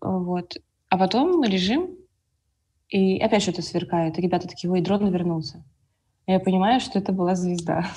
Вот. 0.01 0.57
А 0.89 0.99
потом 0.99 1.39
мы 1.39 1.47
лежим, 1.47 1.91
и 2.89 3.19
опять 3.19 3.43
что-то 3.43 3.63
сверкает. 3.63 4.19
И 4.19 4.23
ребята 4.23 4.47
такие, 4.47 4.71
ой, 4.71 4.81
дрон 4.81 5.09
вернулся. 5.11 5.65
Я 6.27 6.39
понимаю, 6.41 6.81
что 6.81 6.99
это 6.99 7.13
была 7.13 7.35
звезда. 7.35 7.87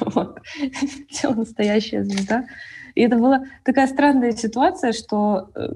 Вот. 0.00 0.38
Настоящая 1.36 2.02
звезда. 2.02 2.46
И 2.94 3.02
это 3.02 3.18
была 3.18 3.44
такая 3.64 3.86
странная 3.86 4.32
ситуация, 4.32 4.92
что 4.92 5.50
э, 5.54 5.68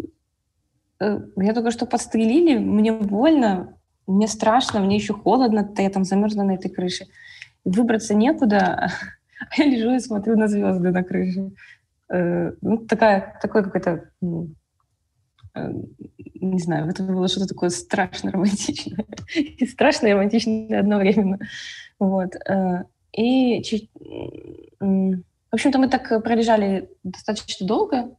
э, 1.00 1.20
я 1.36 1.52
только 1.52 1.70
что 1.70 1.84
подстрелили, 1.84 2.56
мне 2.56 2.90
больно, 2.90 3.76
мне 4.06 4.28
страшно, 4.28 4.80
мне 4.80 4.96
еще 4.96 5.12
холодно, 5.12 5.70
я 5.76 5.90
там 5.90 6.04
замерзла 6.04 6.42
на 6.42 6.52
этой 6.52 6.70
крыше. 6.70 7.06
Выбраться 7.64 8.14
некуда, 8.14 8.90
а 9.50 9.54
я 9.62 9.66
лежу 9.66 9.94
и 9.94 10.00
смотрю 10.00 10.36
на 10.36 10.48
звезды 10.48 10.90
на 10.90 11.02
крыше. 11.02 11.50
Э, 12.08 12.52
ну, 12.60 12.78
такая, 12.78 13.38
такой 13.40 13.64
какой-то 13.64 14.10
не 15.54 16.58
знаю, 16.58 16.88
это 16.88 17.02
было 17.02 17.28
что-то 17.28 17.46
такое 17.46 17.70
страшно 17.70 18.32
романтичное. 18.32 19.04
И 19.34 19.66
страшно 19.66 20.06
и 20.06 20.12
романтичное 20.12 20.80
одновременно. 20.80 21.38
Вот. 21.98 22.34
Э, 22.48 22.84
и, 23.16 23.62
в 24.80 25.54
общем-то, 25.54 25.78
мы 25.78 25.88
так 25.88 26.22
пролежали 26.24 26.88
достаточно 27.04 27.66
долго. 27.66 28.16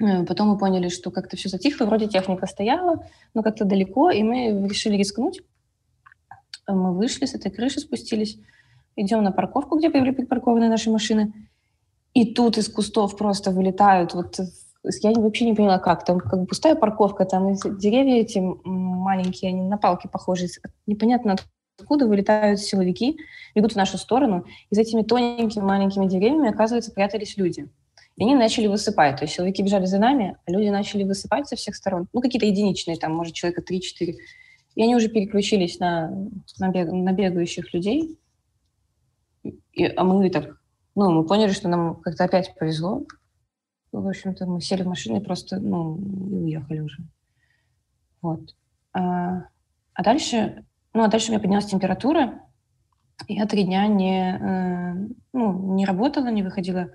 Э, 0.00 0.24
потом 0.24 0.48
мы 0.48 0.58
поняли, 0.58 0.88
что 0.88 1.10
как-то 1.10 1.36
все 1.36 1.48
затихло, 1.48 1.86
вроде 1.86 2.08
техника 2.08 2.46
стояла, 2.46 3.04
но 3.34 3.42
как-то 3.42 3.64
далеко, 3.64 4.10
и 4.10 4.22
мы 4.22 4.68
решили 4.68 4.96
рискнуть. 4.96 5.42
Э, 6.66 6.72
мы 6.72 6.94
вышли 6.96 7.26
с 7.26 7.34
этой 7.34 7.50
крыши, 7.50 7.80
спустились, 7.80 8.38
идем 8.96 9.22
на 9.22 9.32
парковку, 9.32 9.78
где 9.78 9.88
были 9.88 10.10
припаркованы 10.10 10.68
наши 10.68 10.90
машины. 10.90 11.32
И 12.14 12.34
тут 12.34 12.58
из 12.58 12.68
кустов 12.68 13.16
просто 13.16 13.50
вылетают 13.50 14.14
вот 14.14 14.40
я 15.02 15.12
вообще 15.12 15.44
не 15.44 15.54
поняла, 15.54 15.78
как. 15.78 16.04
Там 16.04 16.18
как 16.18 16.48
пустая 16.48 16.74
парковка, 16.74 17.24
там 17.24 17.54
деревья 17.54 18.20
эти 18.20 18.38
маленькие, 18.64 19.50
они 19.50 19.62
на 19.62 19.76
палки 19.76 20.08
похожи. 20.10 20.46
Непонятно 20.86 21.36
откуда 21.78 22.06
вылетают 22.06 22.60
силовики, 22.60 23.18
бегут 23.54 23.72
в 23.72 23.76
нашу 23.76 23.98
сторону, 23.98 24.44
и 24.70 24.74
за 24.74 24.82
этими 24.82 25.02
тоненькими 25.02 25.62
маленькими 25.62 26.06
деревьями, 26.06 26.50
оказывается, 26.50 26.92
прятались 26.92 27.36
люди. 27.36 27.68
И 28.16 28.22
они 28.22 28.34
начали 28.34 28.66
высыпать. 28.66 29.16
То 29.16 29.24
есть 29.24 29.34
силовики 29.34 29.62
бежали 29.62 29.86
за 29.86 29.98
нами, 29.98 30.36
а 30.46 30.50
люди 30.50 30.68
начали 30.68 31.04
высыпать 31.04 31.48
со 31.48 31.56
всех 31.56 31.74
сторон. 31.74 32.06
Ну, 32.12 32.20
какие-то 32.20 32.46
единичные, 32.46 32.98
там, 32.98 33.14
может, 33.14 33.34
человека 33.34 33.62
3-4. 33.62 34.14
И 34.74 34.82
они 34.82 34.94
уже 34.94 35.08
переключились 35.08 35.78
на, 35.78 36.10
на, 36.58 36.68
бег, 36.68 36.92
на 36.92 37.12
бегающих 37.12 37.72
людей. 37.72 38.18
И, 39.72 39.84
а 39.84 40.04
мы 40.04 40.28
так, 40.30 40.56
ну, 40.94 41.10
мы 41.12 41.24
поняли, 41.24 41.52
что 41.52 41.68
нам 41.68 41.96
как-то 41.96 42.24
опять 42.24 42.54
повезло, 42.58 43.04
в 43.92 44.06
общем-то, 44.06 44.46
мы 44.46 44.60
сели 44.60 44.82
в 44.82 44.86
машину 44.86 45.20
и 45.20 45.24
просто, 45.24 45.58
ну, 45.58 45.98
и 45.98 46.34
уехали 46.34 46.80
уже. 46.80 47.02
Вот. 48.22 48.54
А, 48.92 49.44
а 49.94 50.02
дальше, 50.02 50.64
ну, 50.94 51.02
а 51.02 51.08
дальше 51.08 51.28
у 51.28 51.30
меня 51.32 51.40
поднялась 51.40 51.66
температура, 51.66 52.40
я 53.28 53.46
три 53.46 53.64
дня 53.64 53.86
не, 53.86 54.38
э, 54.40 55.08
ну, 55.32 55.74
не 55.74 55.84
работала, 55.84 56.28
не 56.28 56.42
выходила 56.42 56.90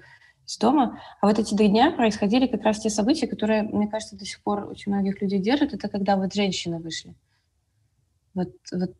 из 0.46 0.58
дома. 0.58 1.00
А 1.22 1.27
вот 1.27 1.39
эти 1.39 1.55
три 1.55 1.67
дня 1.67 1.91
происходили 1.91 2.48
как 2.48 2.63
раз 2.63 2.79
те 2.79 2.89
события, 2.89 3.27
которые, 3.27 3.63
мне 3.63 3.88
кажется, 3.88 4.17
до 4.17 4.25
сих 4.25 4.41
пор 4.41 4.67
очень 4.70 4.91
многих 4.91 5.22
людей 5.22 5.39
держат. 5.39 5.74
Это 5.74 5.88
когда 5.88 6.15
вот 6.15 6.34
женщины 6.34 6.79
вышли. 6.79 7.13
Вот, 8.34 8.50
вот, 8.72 8.96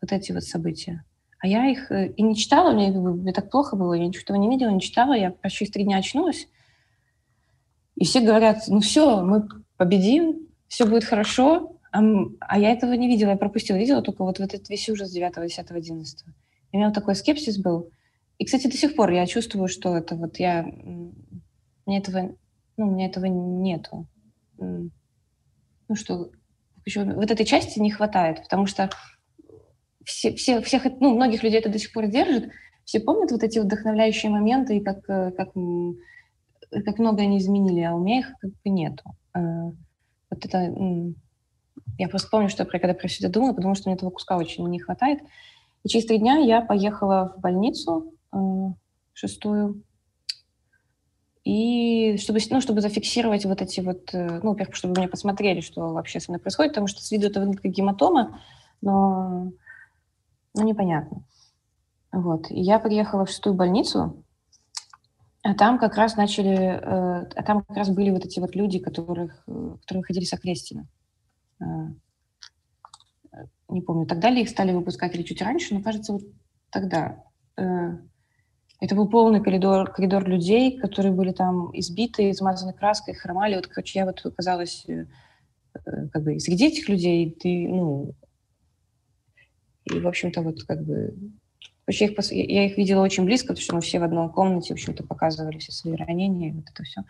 вот 0.00 0.12
эти 0.12 0.32
вот 0.32 0.44
события. 0.44 1.04
А 1.40 1.46
я 1.46 1.66
их 1.66 1.90
э, 1.90 2.08
и 2.16 2.22
не 2.22 2.34
читала, 2.34 2.72
мне, 2.72 2.90
мне 2.90 3.32
так 3.32 3.50
плохо 3.50 3.76
было, 3.76 3.94
я 3.94 4.06
ничего 4.06 4.22
этого 4.22 4.36
не 4.36 4.48
видела, 4.48 4.70
не 4.70 4.80
читала. 4.80 5.12
Я 5.12 5.30
почти 5.30 5.66
три 5.66 5.84
дня 5.84 5.98
очнулась, 5.98 6.48
и 7.96 8.04
все 8.04 8.20
говорят, 8.20 8.64
ну 8.68 8.80
все, 8.80 9.22
мы 9.22 9.48
победим, 9.76 10.48
все 10.68 10.86
будет 10.86 11.04
хорошо, 11.04 11.76
а, 11.90 12.00
а 12.40 12.58
я 12.58 12.70
этого 12.70 12.92
не 12.92 13.08
видела, 13.08 13.30
я 13.30 13.36
пропустила, 13.36 13.76
видела 13.76 14.02
только 14.02 14.22
вот, 14.22 14.38
вот 14.38 14.54
этот 14.54 14.68
весь 14.68 14.88
ужас 14.88 15.10
9, 15.10 15.34
10, 15.34 15.70
11. 15.70 16.24
И 16.24 16.76
у 16.76 16.76
меня 16.76 16.88
вот 16.88 16.94
такой 16.94 17.14
скепсис 17.14 17.58
был. 17.58 17.90
И, 18.38 18.44
кстати, 18.44 18.68
до 18.68 18.76
сих 18.76 18.94
пор 18.94 19.10
я 19.10 19.26
чувствую, 19.26 19.68
что 19.68 19.96
это 19.96 20.14
вот 20.14 20.38
я... 20.38 20.64
Мне 21.86 21.98
этого, 21.98 22.36
ну, 22.76 22.90
меня 22.90 23.06
этого 23.06 23.24
нету. 23.24 24.06
Ну 24.58 25.94
что, 25.94 26.30
вот 26.94 27.30
этой 27.30 27.46
части 27.46 27.78
не 27.78 27.90
хватает, 27.90 28.42
потому 28.42 28.66
что 28.66 28.90
все, 30.08 30.34
все, 30.34 30.60
всех, 30.62 30.84
ну, 31.00 31.14
многих 31.14 31.42
людей 31.42 31.60
это 31.60 31.68
до 31.68 31.78
сих 31.78 31.92
пор 31.92 32.06
держит. 32.06 32.50
Все 32.84 33.00
помнят 33.00 33.30
вот 33.30 33.42
эти 33.42 33.58
вдохновляющие 33.58 34.30
моменты, 34.30 34.78
и 34.78 34.80
как, 34.80 35.08
э, 35.08 35.30
как 35.32 35.52
как 36.84 36.98
много 36.98 37.22
они 37.22 37.38
изменили, 37.38 37.80
а 37.80 37.94
у 37.94 38.00
меня 38.02 38.20
их 38.20 38.32
как 38.40 38.50
бы 38.50 38.70
нету. 38.70 39.04
А, 39.32 39.40
вот 40.30 40.44
это... 40.44 40.74
Я 41.98 42.08
просто 42.08 42.28
помню, 42.30 42.48
что 42.48 42.64
я 42.64 42.68
когда 42.68 42.94
про 42.94 43.08
все 43.08 43.24
это 43.24 43.32
думала, 43.32 43.54
потому 43.54 43.74
что 43.74 43.88
мне 43.88 43.96
этого 43.96 44.10
куска 44.10 44.36
очень 44.36 44.66
не 44.68 44.78
хватает. 44.78 45.20
И 45.84 45.88
через 45.88 46.06
три 46.06 46.18
дня 46.18 46.36
я 46.36 46.60
поехала 46.60 47.34
в 47.36 47.40
больницу 47.40 48.14
э, 48.32 48.38
шестую, 49.14 49.82
и 51.44 52.18
чтобы, 52.18 52.40
ну, 52.50 52.60
чтобы 52.60 52.82
зафиксировать 52.82 53.46
вот 53.46 53.62
эти 53.62 53.80
вот, 53.80 54.12
э, 54.12 54.40
ну, 54.42 54.50
во-первых, 54.50 54.76
чтобы 54.76 54.94
мне 54.98 55.08
посмотрели, 55.08 55.60
что 55.60 55.92
вообще 55.92 56.20
со 56.20 56.30
мной 56.30 56.40
происходит, 56.40 56.72
потому 56.72 56.88
что 56.88 57.02
с 57.02 57.10
виду 57.10 57.28
это 57.28 57.40
выглядит 57.40 57.62
как 57.62 57.72
гематома, 57.72 58.40
но 58.82 59.52
ну, 60.54 60.64
непонятно. 60.64 61.24
Вот. 62.12 62.50
И 62.50 62.60
я 62.60 62.78
приехала 62.78 63.24
в 63.24 63.30
шестую 63.30 63.54
больницу, 63.54 64.24
а 65.42 65.54
там 65.54 65.78
как 65.78 65.96
раз 65.96 66.16
начали, 66.16 66.56
э, 66.56 67.28
а 67.34 67.42
там 67.42 67.62
как 67.62 67.76
раз 67.76 67.90
были 67.90 68.10
вот 68.10 68.24
эти 68.24 68.40
вот 68.40 68.54
люди, 68.54 68.78
которых, 68.78 69.44
э, 69.46 69.76
которые 69.82 70.04
ходили 70.04 70.24
с 70.24 70.32
Окрестина. 70.32 70.88
Э, 71.60 71.64
не 73.68 73.82
помню, 73.82 74.06
тогда 74.06 74.30
ли 74.30 74.42
их 74.42 74.48
стали 74.48 74.72
выпускать 74.72 75.14
или 75.14 75.22
чуть 75.22 75.42
раньше, 75.42 75.74
но 75.74 75.82
кажется, 75.82 76.12
вот 76.12 76.22
тогда. 76.70 77.22
Это 78.80 78.94
был 78.94 79.08
полный 79.08 79.42
коридор, 79.42 79.90
коридор 79.90 80.26
людей, 80.28 80.78
которые 80.78 81.12
были 81.12 81.32
там 81.32 81.76
избиты, 81.76 82.30
измазаны 82.30 82.72
краской, 82.72 83.14
хромали. 83.14 83.56
Вот, 83.56 83.66
короче, 83.66 83.98
я 83.98 84.06
вот 84.06 84.24
оказалась 84.24 84.86
как 85.72 86.22
бы 86.22 86.38
среди 86.38 86.68
этих 86.68 86.88
людей, 86.88 87.36
ты, 87.38 87.68
ну, 87.68 88.14
и, 89.92 90.00
в 90.00 90.06
общем-то, 90.06 90.42
вот 90.42 90.62
как 90.64 90.84
бы 90.84 91.14
Вообще 91.88 92.04
их, 92.04 92.32
я 92.32 92.66
их 92.66 92.76
видела 92.76 93.02
очень 93.02 93.24
близко, 93.24 93.48
потому 93.48 93.62
что 93.62 93.74
мы 93.76 93.80
все 93.80 93.98
в 93.98 94.02
одной 94.02 94.30
комнате, 94.30 94.68
в 94.68 94.70
общем-то, 94.72 95.04
показывали 95.04 95.56
все 95.56 95.72
свои 95.72 95.94
ранения, 95.94 96.52
вот 96.52 96.64
это 96.70 96.82
все. 96.82 97.00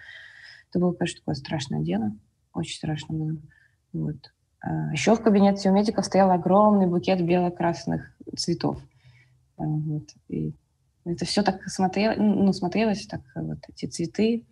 Это 0.71 0.79
было, 0.79 0.93
конечно, 0.93 1.19
такое 1.19 1.35
страшное 1.35 1.81
дело. 1.81 2.17
Очень 2.55 2.77
страшно 2.77 3.17
было. 3.17 3.37
Вот. 3.93 4.33
А 4.61 4.93
еще 4.93 5.17
в 5.17 5.21
кабинете 5.21 5.69
у 5.69 5.73
медиков 5.73 6.05
стоял 6.05 6.31
огромный 6.31 6.87
букет 6.87 7.21
бело-красных 7.27 8.17
цветов. 8.37 8.81
А, 9.57 9.65
вот. 9.65 10.11
И 10.29 10.55
это 11.05 11.25
все 11.25 11.43
так 11.43 11.61
смотрело, 11.69 12.15
ну, 12.15 12.53
смотрелось, 12.53 13.05
так 13.09 13.23
вот 13.35 13.59
эти 13.69 13.87
цветы, 13.87 14.47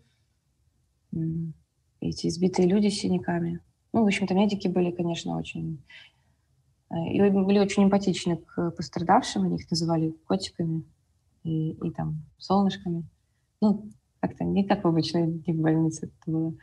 эти 2.01 2.27
избитые 2.27 2.67
люди 2.67 2.89
с 2.89 2.99
синяками. 2.99 3.61
Ну, 3.93 4.03
в 4.03 4.07
общем-то, 4.07 4.35
медики 4.35 4.67
были, 4.67 4.91
конечно, 4.91 5.39
очень 5.39 5.85
и 6.91 7.21
были 7.21 7.59
очень 7.59 7.85
эмпатичны 7.85 8.37
к 8.37 8.71
пострадавшим, 8.71 9.45
они 9.45 9.57
их 9.57 9.71
называли 9.71 10.15
котиками. 10.27 10.85
и, 11.43 11.71
и 11.73 11.91
там 11.91 12.25
солнышками. 12.39 13.05
Ну, 13.61 13.91
как-то 14.21 14.45
не 14.45 14.65
как 14.65 14.85
в 14.85 14.89
обычной 14.89 15.43
в 15.47 15.61
больнице 15.61 16.07
это 16.07 16.31
было. 16.31 16.55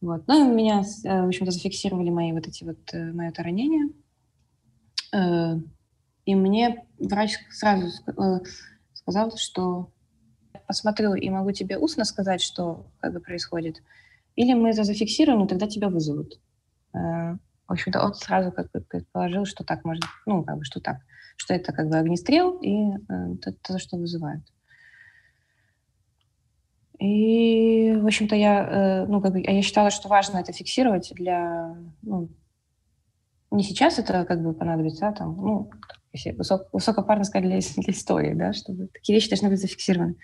Вот. 0.00 0.26
Ну, 0.26 0.54
меня, 0.54 0.82
э, 1.04 1.22
в 1.22 1.28
общем-то, 1.28 1.52
зафиксировали 1.52 2.10
мои 2.10 2.32
вот 2.32 2.46
эти 2.46 2.64
вот, 2.64 2.78
э, 2.92 3.12
мое 3.12 3.28
это 3.28 3.42
ранение. 3.42 3.88
Э, 5.12 5.56
и 6.24 6.34
мне 6.34 6.86
врач 6.98 7.36
сразу 7.50 7.88
сказал, 8.92 9.36
что 9.36 9.90
посмотрю 10.66 11.14
и 11.14 11.30
могу 11.30 11.52
тебе 11.52 11.78
устно 11.78 12.04
сказать, 12.04 12.42
что 12.42 12.86
как 12.98 13.12
бы 13.12 13.20
происходит. 13.20 13.82
Или 14.34 14.54
мы 14.54 14.70
это 14.70 14.84
зафиксируем, 14.84 15.44
и 15.44 15.48
тогда 15.48 15.66
тебя 15.66 15.88
вызовут. 15.88 16.40
В 17.68 17.72
общем-то, 17.72 18.04
он 18.04 18.14
сразу 18.14 18.52
как 18.52 18.70
бы 18.70 18.80
предположил, 18.80 19.44
что 19.44 19.64
так 19.64 19.84
может, 19.84 20.04
ну, 20.24 20.44
как 20.44 20.58
бы, 20.58 20.64
что 20.64 20.80
так, 20.80 20.98
что 21.36 21.52
это 21.52 21.72
как 21.72 21.88
бы 21.88 21.96
огнестрел 21.96 22.58
и 22.60 22.92
э, 22.92 23.36
то, 23.42 23.52
то, 23.52 23.78
что 23.78 23.96
вызывают. 23.96 24.44
И, 26.98 27.92
в 28.00 28.06
общем-то, 28.06 28.36
я, 28.36 28.64
э, 28.64 29.06
ну, 29.06 29.20
как 29.20 29.32
бы, 29.32 29.40
я 29.40 29.62
считала, 29.62 29.90
что 29.90 30.08
важно 30.08 30.38
это 30.38 30.52
фиксировать 30.52 31.12
для, 31.14 31.76
ну, 32.02 32.28
не 33.50 33.64
сейчас 33.64 33.98
это 33.98 34.24
как 34.24 34.42
бы 34.42 34.54
понадобится, 34.54 35.08
а 35.08 35.12
там, 35.12 35.36
ну, 35.36 35.70
если 36.12 36.30
высок, 36.30 36.68
высокопарно 36.72 37.24
для, 37.24 37.40
для 37.40 37.58
истории, 37.58 38.34
да, 38.34 38.52
чтобы 38.52 38.86
такие 38.86 39.16
вещи 39.16 39.28
должны 39.28 39.50
быть 39.50 39.60
зафиксированы. 39.60 40.14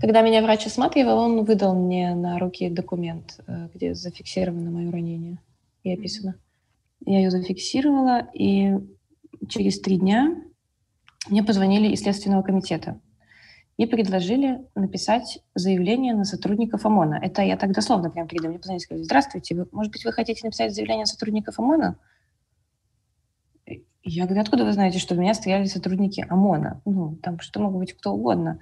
Когда 0.00 0.20
меня 0.20 0.42
врач 0.42 0.66
осматривал, 0.66 1.18
он 1.18 1.44
выдал 1.44 1.74
мне 1.74 2.14
на 2.14 2.38
руки 2.38 2.68
документ, 2.68 3.40
э, 3.46 3.68
где 3.72 3.94
зафиксировано 3.94 4.70
мое 4.70 4.90
ранение 4.90 5.38
и 5.92 5.98
описано. 5.98 6.38
Я 7.04 7.18
ее 7.18 7.30
зафиксировала, 7.30 8.28
и 8.34 8.74
через 9.48 9.80
три 9.80 9.98
дня 9.98 10.36
мне 11.28 11.42
позвонили 11.42 11.88
из 11.88 12.00
Следственного 12.00 12.42
комитета 12.42 13.00
и 13.76 13.86
предложили 13.86 14.66
написать 14.74 15.38
заявление 15.54 16.14
на 16.14 16.24
сотрудников 16.24 16.84
ОМОНа. 16.84 17.20
Это 17.22 17.42
я 17.42 17.56
так 17.56 17.72
дословно 17.72 18.10
прям 18.10 18.26
передаю. 18.26 18.50
Мне 18.50 18.58
позвонили 18.58 18.82
и 18.82 18.84
сказали, 18.84 19.04
здравствуйте, 19.04 19.54
вы, 19.54 19.68
может 19.70 19.92
быть, 19.92 20.04
вы 20.04 20.12
хотите 20.12 20.40
написать 20.44 20.74
заявление 20.74 21.02
на 21.02 21.06
сотрудников 21.06 21.58
ОМОНа? 21.58 21.96
Я 24.02 24.24
говорю, 24.24 24.40
откуда 24.40 24.64
вы 24.64 24.72
знаете, 24.72 24.98
что 24.98 25.14
у 25.14 25.18
меня 25.18 25.34
стояли 25.34 25.66
сотрудники 25.66 26.26
ОМОНа? 26.28 26.82
Ну, 26.86 27.16
там 27.22 27.38
что 27.40 27.60
могло 27.60 27.78
быть 27.78 27.92
кто 27.92 28.12
угодно. 28.12 28.58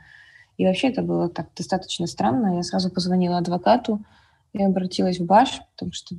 И 0.59 0.67
вообще 0.67 0.89
это 0.89 1.03
было 1.03 1.29
так 1.29 1.49
достаточно 1.55 2.07
странно. 2.07 2.57
Я 2.57 2.63
сразу 2.63 2.91
позвонила 2.91 3.39
адвокату 3.39 4.05
и 4.53 4.63
обратилась 4.63 5.19
в 5.19 5.25
БАШ, 5.25 5.63
потому 5.73 5.93
что 5.93 6.17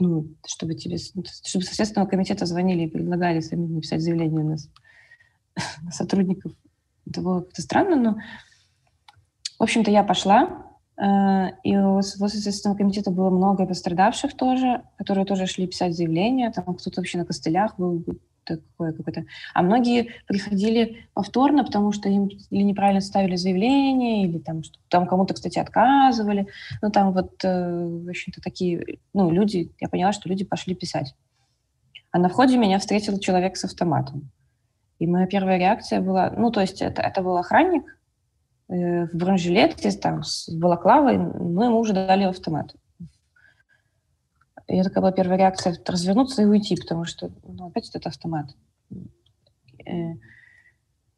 ну, 0.00 0.26
чтобы 0.46 0.74
тебе, 0.74 0.98
чтобы 0.98 1.26
со 1.64 1.74
Следственного 1.74 2.08
комитета 2.08 2.46
звонили 2.46 2.82
и 2.82 2.90
предлагали 2.90 3.40
сами 3.40 3.66
написать 3.66 4.02
заявление 4.02 4.44
на, 4.44 4.56
на 5.82 5.90
сотрудников. 5.92 6.52
Это 7.06 7.20
было 7.20 7.40
как-то 7.40 7.62
странно, 7.62 7.96
но, 7.96 8.18
в 9.58 9.62
общем-то, 9.62 9.90
я 9.90 10.04
пошла, 10.04 10.66
э, 10.96 11.50
и 11.64 11.76
возле 11.76 12.40
Следственного 12.40 12.78
комитета 12.78 13.10
было 13.10 13.30
много 13.30 13.66
пострадавших 13.66 14.36
тоже, 14.36 14.82
которые 14.96 15.24
тоже 15.24 15.46
шли 15.46 15.66
писать 15.66 15.96
заявления, 15.96 16.52
там 16.52 16.74
кто-то 16.74 17.00
вообще 17.00 17.18
на 17.18 17.24
костылях 17.24 17.76
был, 17.78 18.04
такое 18.56 18.92
какое-то. 18.92 19.24
А 19.54 19.62
многие 19.62 20.14
приходили 20.26 21.06
повторно, 21.14 21.64
потому 21.64 21.92
что 21.92 22.08
им 22.08 22.28
или 22.50 22.62
неправильно 22.62 23.00
ставили 23.00 23.36
заявление, 23.36 24.24
или 24.24 24.38
там, 24.38 24.62
что, 24.62 24.78
там 24.88 25.06
кому-то, 25.06 25.34
кстати, 25.34 25.58
отказывали. 25.58 26.48
Ну, 26.82 26.90
там 26.90 27.12
вот, 27.12 27.44
э, 27.44 27.86
в 27.86 28.08
общем-то, 28.08 28.40
такие, 28.40 28.98
ну, 29.12 29.30
люди, 29.30 29.72
я 29.80 29.88
поняла, 29.88 30.12
что 30.12 30.28
люди 30.28 30.44
пошли 30.44 30.74
писать. 30.74 31.14
А 32.10 32.18
на 32.18 32.28
входе 32.28 32.56
меня 32.56 32.78
встретил 32.78 33.18
человек 33.18 33.56
с 33.56 33.64
автоматом. 33.64 34.30
И 34.98 35.06
моя 35.06 35.26
первая 35.26 35.58
реакция 35.58 36.00
была, 36.00 36.30
ну, 36.36 36.50
то 36.50 36.60
есть 36.60 36.82
это, 36.82 37.02
это 37.02 37.22
был 37.22 37.36
охранник 37.36 37.84
э, 38.68 39.06
в 39.06 39.14
бронежилете, 39.14 39.92
там, 39.92 40.22
с 40.24 40.48
балаклавой, 40.50 41.18
но 41.18 41.64
ему 41.64 41.78
уже 41.78 41.92
дали 41.92 42.24
автомат. 42.24 42.74
Это 44.68 44.84
такая 44.84 45.00
была 45.00 45.12
первая 45.12 45.38
реакция— 45.38 45.76
развернуться 45.86 46.42
и 46.42 46.44
уйти, 46.44 46.76
потому 46.76 47.04
что, 47.04 47.32
ну, 47.42 47.66
опять 47.68 47.88
этот 47.88 48.06
автомат. 48.06 48.54
Э, 49.84 50.14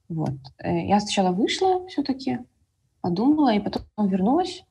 вот. 0.09 0.37
Э, 0.59 0.87
я 0.87 1.01
сначала 1.01 1.33
вышла 1.33 1.87
все-таки, 1.89 2.39
подумала, 3.01 3.53
и 3.53 3.61
потом 3.61 3.85
вернулась. 3.99 4.65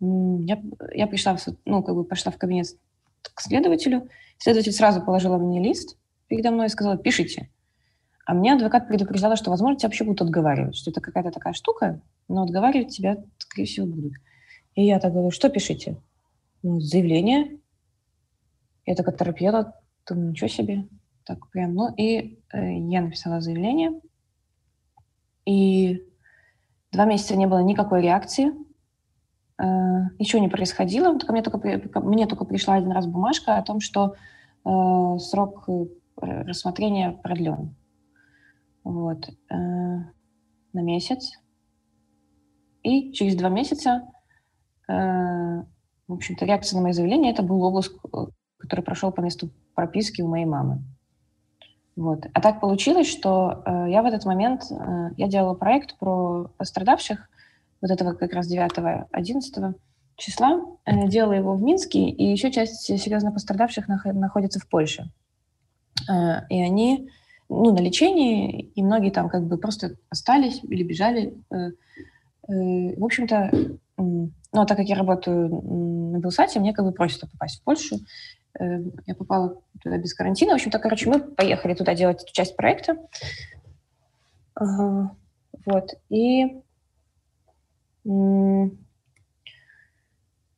Я, 0.00 0.62
я 0.92 1.06
пришла, 1.08 1.36
в, 1.36 1.44
ну, 1.64 1.82
как 1.82 1.94
бы 1.94 2.04
пошла 2.04 2.30
в 2.30 2.38
кабинет 2.38 2.68
к 3.22 3.40
следователю. 3.40 4.08
Следователь 4.38 4.72
сразу 4.72 5.02
положила 5.02 5.36
мне 5.36 5.62
лист 5.62 5.98
передо 6.28 6.50
мной 6.50 6.66
и 6.66 6.70
сказала, 6.70 6.96
пишите. 6.96 7.50
А 8.26 8.34
мне 8.34 8.54
адвокат 8.54 8.88
предупреждала, 8.88 9.36
что, 9.36 9.50
возможно, 9.50 9.76
тебя 9.76 9.88
вообще 9.88 10.04
будут 10.04 10.22
отговаривать, 10.22 10.76
что 10.76 10.90
это 10.90 11.00
какая-то 11.00 11.30
такая 11.30 11.52
штука, 11.52 12.00
но 12.28 12.42
отговаривать 12.42 12.94
тебя, 12.96 13.22
скорее 13.38 13.66
всего, 13.66 13.86
будут. 13.86 14.14
И 14.74 14.84
я 14.84 14.98
так 14.98 15.12
говорю, 15.12 15.30
что 15.30 15.50
пишите? 15.50 15.96
Ну, 16.62 16.80
заявление. 16.80 17.58
Я 18.86 18.94
так 18.94 19.08
оторопела, 19.08 19.74
думаю, 20.06 20.30
ничего 20.30 20.48
себе. 20.48 20.88
Так 21.24 21.48
прям, 21.50 21.74
ну, 21.74 21.94
и 21.94 22.38
э, 22.52 22.78
я 22.78 23.00
написала 23.00 23.40
заявление. 23.40 24.00
И 25.46 26.02
два 26.92 27.06
месяца 27.06 27.36
не 27.36 27.46
было 27.46 27.62
никакой 27.62 28.02
реакции. 28.02 28.52
Э, 29.58 29.64
ничего 30.18 30.42
не 30.42 30.48
происходило. 30.48 31.18
Ко 31.18 31.32
мне, 31.32 31.42
только, 31.42 32.00
мне 32.00 32.26
только 32.26 32.44
пришла 32.44 32.74
один 32.74 32.92
раз 32.92 33.06
бумажка 33.06 33.56
о 33.56 33.62
том, 33.62 33.80
что 33.80 34.14
э, 34.64 35.18
срок 35.18 35.68
э, 35.68 35.86
рассмотрения 36.20 37.12
продлен 37.22 37.74
вот, 38.84 39.28
э, 39.28 39.54
на 39.54 40.80
месяц. 40.80 41.32
И 42.82 43.12
через 43.12 43.34
два 43.34 43.48
месяца, 43.48 44.06
э, 44.88 44.92
в 44.92 46.12
общем-то, 46.12 46.44
реакция 46.44 46.76
на 46.76 46.82
мое 46.82 46.92
заявление, 46.92 47.32
это 47.32 47.42
был 47.42 47.62
обыск, 47.62 47.94
э, 48.12 48.26
который 48.64 48.80
прошел 48.80 49.12
по 49.12 49.20
месту 49.20 49.50
прописки 49.74 50.22
у 50.22 50.28
моей 50.28 50.46
мамы. 50.46 50.82
Вот. 51.96 52.26
А 52.32 52.40
так 52.40 52.60
получилось, 52.60 53.08
что 53.08 53.62
э, 53.64 53.86
я 53.90 54.02
в 54.02 54.06
этот 54.06 54.24
момент, 54.24 54.64
э, 54.70 55.10
я 55.16 55.28
делала 55.28 55.54
проект 55.54 55.96
про 55.98 56.50
пострадавших, 56.56 57.28
вот 57.80 57.90
этого 57.90 58.14
как 58.14 58.32
раз 58.32 58.50
9-11 58.50 59.74
числа, 60.16 60.60
э, 60.86 61.08
делала 61.08 61.34
его 61.34 61.54
в 61.54 61.62
Минске, 61.62 62.08
и 62.08 62.24
еще 62.24 62.50
часть 62.50 62.80
серьезно 62.82 63.30
пострадавших 63.30 63.88
нах- 63.88 64.12
находится 64.12 64.58
в 64.58 64.68
Польше. 64.68 65.12
Э, 66.10 66.46
и 66.48 66.60
они 66.60 67.08
ну, 67.48 67.72
на 67.72 67.80
лечении, 67.80 68.72
и 68.74 68.82
многие 68.82 69.10
там 69.10 69.28
как 69.28 69.46
бы 69.46 69.56
просто 69.58 69.96
остались 70.08 70.60
или 70.64 70.82
бежали. 70.82 71.34
Э, 71.52 71.70
э, 72.48 72.96
в 72.98 73.04
общем-то, 73.04 73.50
ну, 73.96 74.30
а 74.52 74.66
так 74.66 74.76
как 74.76 74.86
я 74.86 74.96
работаю 74.96 75.48
на 75.48 76.18
Белсате, 76.18 76.60
мне 76.60 76.72
как 76.72 76.84
бы 76.84 76.92
просят 76.92 77.30
попасть 77.30 77.60
в 77.60 77.64
Польшу. 77.64 77.98
Э, 78.58 78.80
я 79.06 79.14
попала 79.14 79.60
туда 79.82 79.98
без 79.98 80.14
карантина. 80.14 80.52
В 80.52 80.54
общем-то, 80.54 80.78
короче, 80.78 81.08
мы 81.08 81.20
поехали 81.20 81.74
туда 81.74 81.94
делать 81.94 82.22
эту 82.22 82.32
часть 82.32 82.56
проекта. 82.56 82.96
Вот. 84.56 85.90
И 86.10 86.62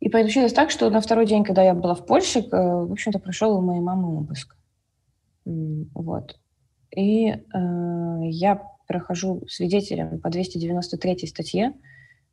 и 0.00 0.08
получилось 0.08 0.52
так, 0.52 0.70
что 0.70 0.90
на 0.90 1.00
второй 1.00 1.26
день, 1.26 1.44
когда 1.44 1.62
я 1.62 1.74
была 1.74 1.94
в 1.94 2.04
Польше, 2.06 2.42
в 2.50 2.92
общем-то, 2.92 3.18
прошел 3.18 3.56
у 3.56 3.62
моей 3.62 3.80
мамы 3.80 4.18
обыск. 4.18 4.56
Вот. 5.44 6.38
И 6.94 7.28
э, 7.28 7.38
я 8.22 8.62
прохожу 8.86 9.42
свидетелем 9.48 10.20
по 10.20 10.30
293 10.30 11.26
статье 11.26 11.72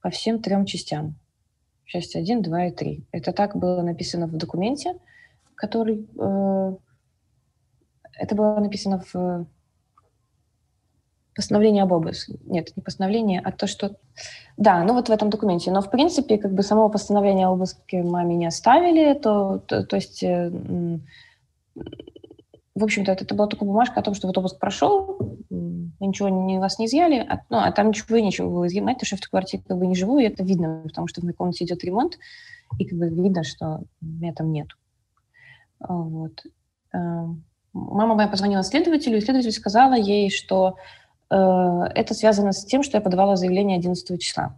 по 0.01 0.09
всем 0.09 0.41
трем 0.41 0.65
частям. 0.65 1.15
Часть 1.85 2.15
1, 2.15 2.41
2 2.41 2.65
и 2.65 2.71
3. 2.71 3.07
Это 3.11 3.33
так 3.33 3.55
было 3.55 3.81
написано 3.81 4.27
в 4.27 4.35
документе, 4.35 4.95
который... 5.63 6.09
Э, 6.19 6.75
это 8.19 8.35
было 8.35 8.59
написано 8.59 9.01
в 9.13 9.47
постановление 11.35 11.83
об 11.83 11.93
обыске. 11.93 12.37
Нет, 12.45 12.75
не 12.75 12.83
постановление, 12.83 13.41
а 13.43 13.51
то, 13.51 13.65
что... 13.65 13.95
Да, 14.57 14.83
ну 14.83 14.93
вот 14.93 15.07
в 15.07 15.11
этом 15.11 15.29
документе. 15.29 15.71
Но, 15.71 15.81
в 15.81 15.89
принципе, 15.89 16.37
как 16.37 16.53
бы 16.53 16.63
самого 16.63 16.89
постановления 16.89 17.47
об 17.47 17.53
обыске 17.53 18.03
маме 18.03 18.35
не 18.35 18.45
оставили, 18.45 19.13
то, 19.13 19.59
то, 19.59 19.85
то 19.85 19.95
есть 19.95 20.21
э, 20.21 20.51
в 22.75 22.83
общем-то, 22.83 23.11
это, 23.11 23.23
это 23.23 23.35
была 23.35 23.47
только 23.47 23.65
бумажка 23.65 23.99
о 23.99 24.03
том, 24.03 24.13
что 24.15 24.27
вот 24.27 24.37
обыск 24.37 24.59
прошел, 24.59 25.37
ничего 25.49 26.29
не, 26.29 26.59
вас 26.59 26.77
не 26.77 26.87
изъяли, 26.87 27.25
а, 27.27 27.41
ну, 27.49 27.57
а 27.57 27.71
там 27.71 27.87
ничего 27.87 28.17
и 28.17 28.21
нечего 28.21 28.49
было 28.49 28.67
изъимать, 28.67 28.97
потому 28.97 29.07
что 29.07 29.15
в 29.15 29.19
этой 29.19 29.29
квартире 29.29 29.63
как 29.65 29.77
бы 29.77 29.87
не 29.87 29.95
живу, 29.95 30.19
и 30.19 30.25
это 30.25 30.43
видно, 30.43 30.81
потому 30.83 31.07
что 31.07 31.21
в 31.21 31.23
моей 31.23 31.35
комнате 31.35 31.63
идет 31.63 31.83
ремонт, 31.83 32.17
и 32.79 32.85
как 32.85 32.99
бы 32.99 33.09
видно, 33.09 33.43
что 33.43 33.83
меня 34.01 34.33
там 34.33 34.51
нет. 34.51 34.67
А, 35.83 35.93
вот. 35.93 36.43
Эм, 36.93 37.43
мама 37.73 38.15
моя 38.15 38.27
позвонила 38.27 38.63
следователю, 38.63 39.17
и 39.17 39.21
следователь 39.21 39.51
сказала 39.51 39.93
ей, 39.93 40.29
что 40.29 40.77
э, 41.29 41.35
это 41.35 42.13
связано 42.13 42.53
с 42.53 42.65
тем, 42.65 42.83
что 42.83 42.97
я 42.97 43.01
подавала 43.01 43.35
заявление 43.35 43.77
11 43.77 44.21
числа. 44.21 44.57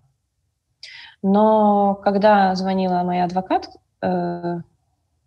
Но 1.22 1.96
когда 1.96 2.54
звонила 2.56 3.02
моя 3.04 3.26
адвокат, 3.26 3.70
э, 4.02 4.58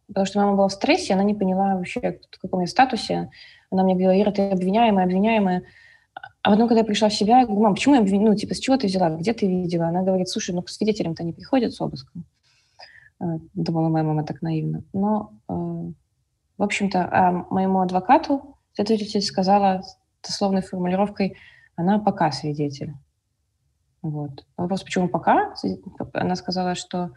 потому 0.06 0.26
что 0.26 0.38
мама 0.38 0.56
была 0.56 0.68
в 0.68 0.72
стрессе, 0.72 1.14
она 1.14 1.24
не 1.24 1.34
поняла 1.34 1.74
вообще, 1.74 2.20
в 2.30 2.38
каком 2.40 2.60
я 2.60 2.66
статусе. 2.66 3.30
Она 3.70 3.82
мне 3.82 3.94
говорила, 3.94 4.22
Ира, 4.22 4.32
ты 4.32 4.50
обвиняемая, 4.50 5.04
обвиняемая. 5.04 5.64
а 6.42 6.50
потом, 6.50 6.68
когда 6.68 6.80
я 6.80 6.86
пришла 6.86 7.08
в 7.08 7.14
себя, 7.14 7.40
я 7.40 7.46
говорю, 7.46 7.62
мам, 7.62 7.74
почему 7.74 7.94
я 7.96 8.00
ну, 8.00 8.34
типа, 8.34 8.54
с 8.54 8.60
чего 8.60 8.76
ты 8.76 8.86
взяла, 8.86 9.10
где 9.10 9.32
ты 9.32 9.46
видела? 9.46 9.88
Она 9.88 10.02
говорит, 10.02 10.28
слушай, 10.28 10.54
ну, 10.54 10.62
к 10.62 10.70
свидетелям-то 10.70 11.24
не 11.24 11.32
приходят 11.32 11.74
с 11.74 11.80
обыском. 11.80 12.24
Э, 13.20 13.38
думала 13.54 13.88
моя 13.88 14.04
мама 14.04 14.24
так 14.24 14.42
наивно. 14.42 14.84
Но, 14.92 15.32
э, 15.48 15.52
в 15.52 16.62
общем-то, 16.62 17.08
а 17.10 17.32
моему 17.50 17.80
адвокату 17.80 18.56
следователь 18.74 19.22
сказала 19.22 19.82
дословной 20.22 20.62
формулировкой, 20.62 21.36
она 21.76 21.98
пока 21.98 22.30
свидетель. 22.32 22.94
Вот. 24.02 24.46
Вопрос, 24.56 24.82
почему 24.82 25.08
пока? 25.08 25.54
Она 26.12 26.36
сказала, 26.36 26.74
что, 26.74 27.12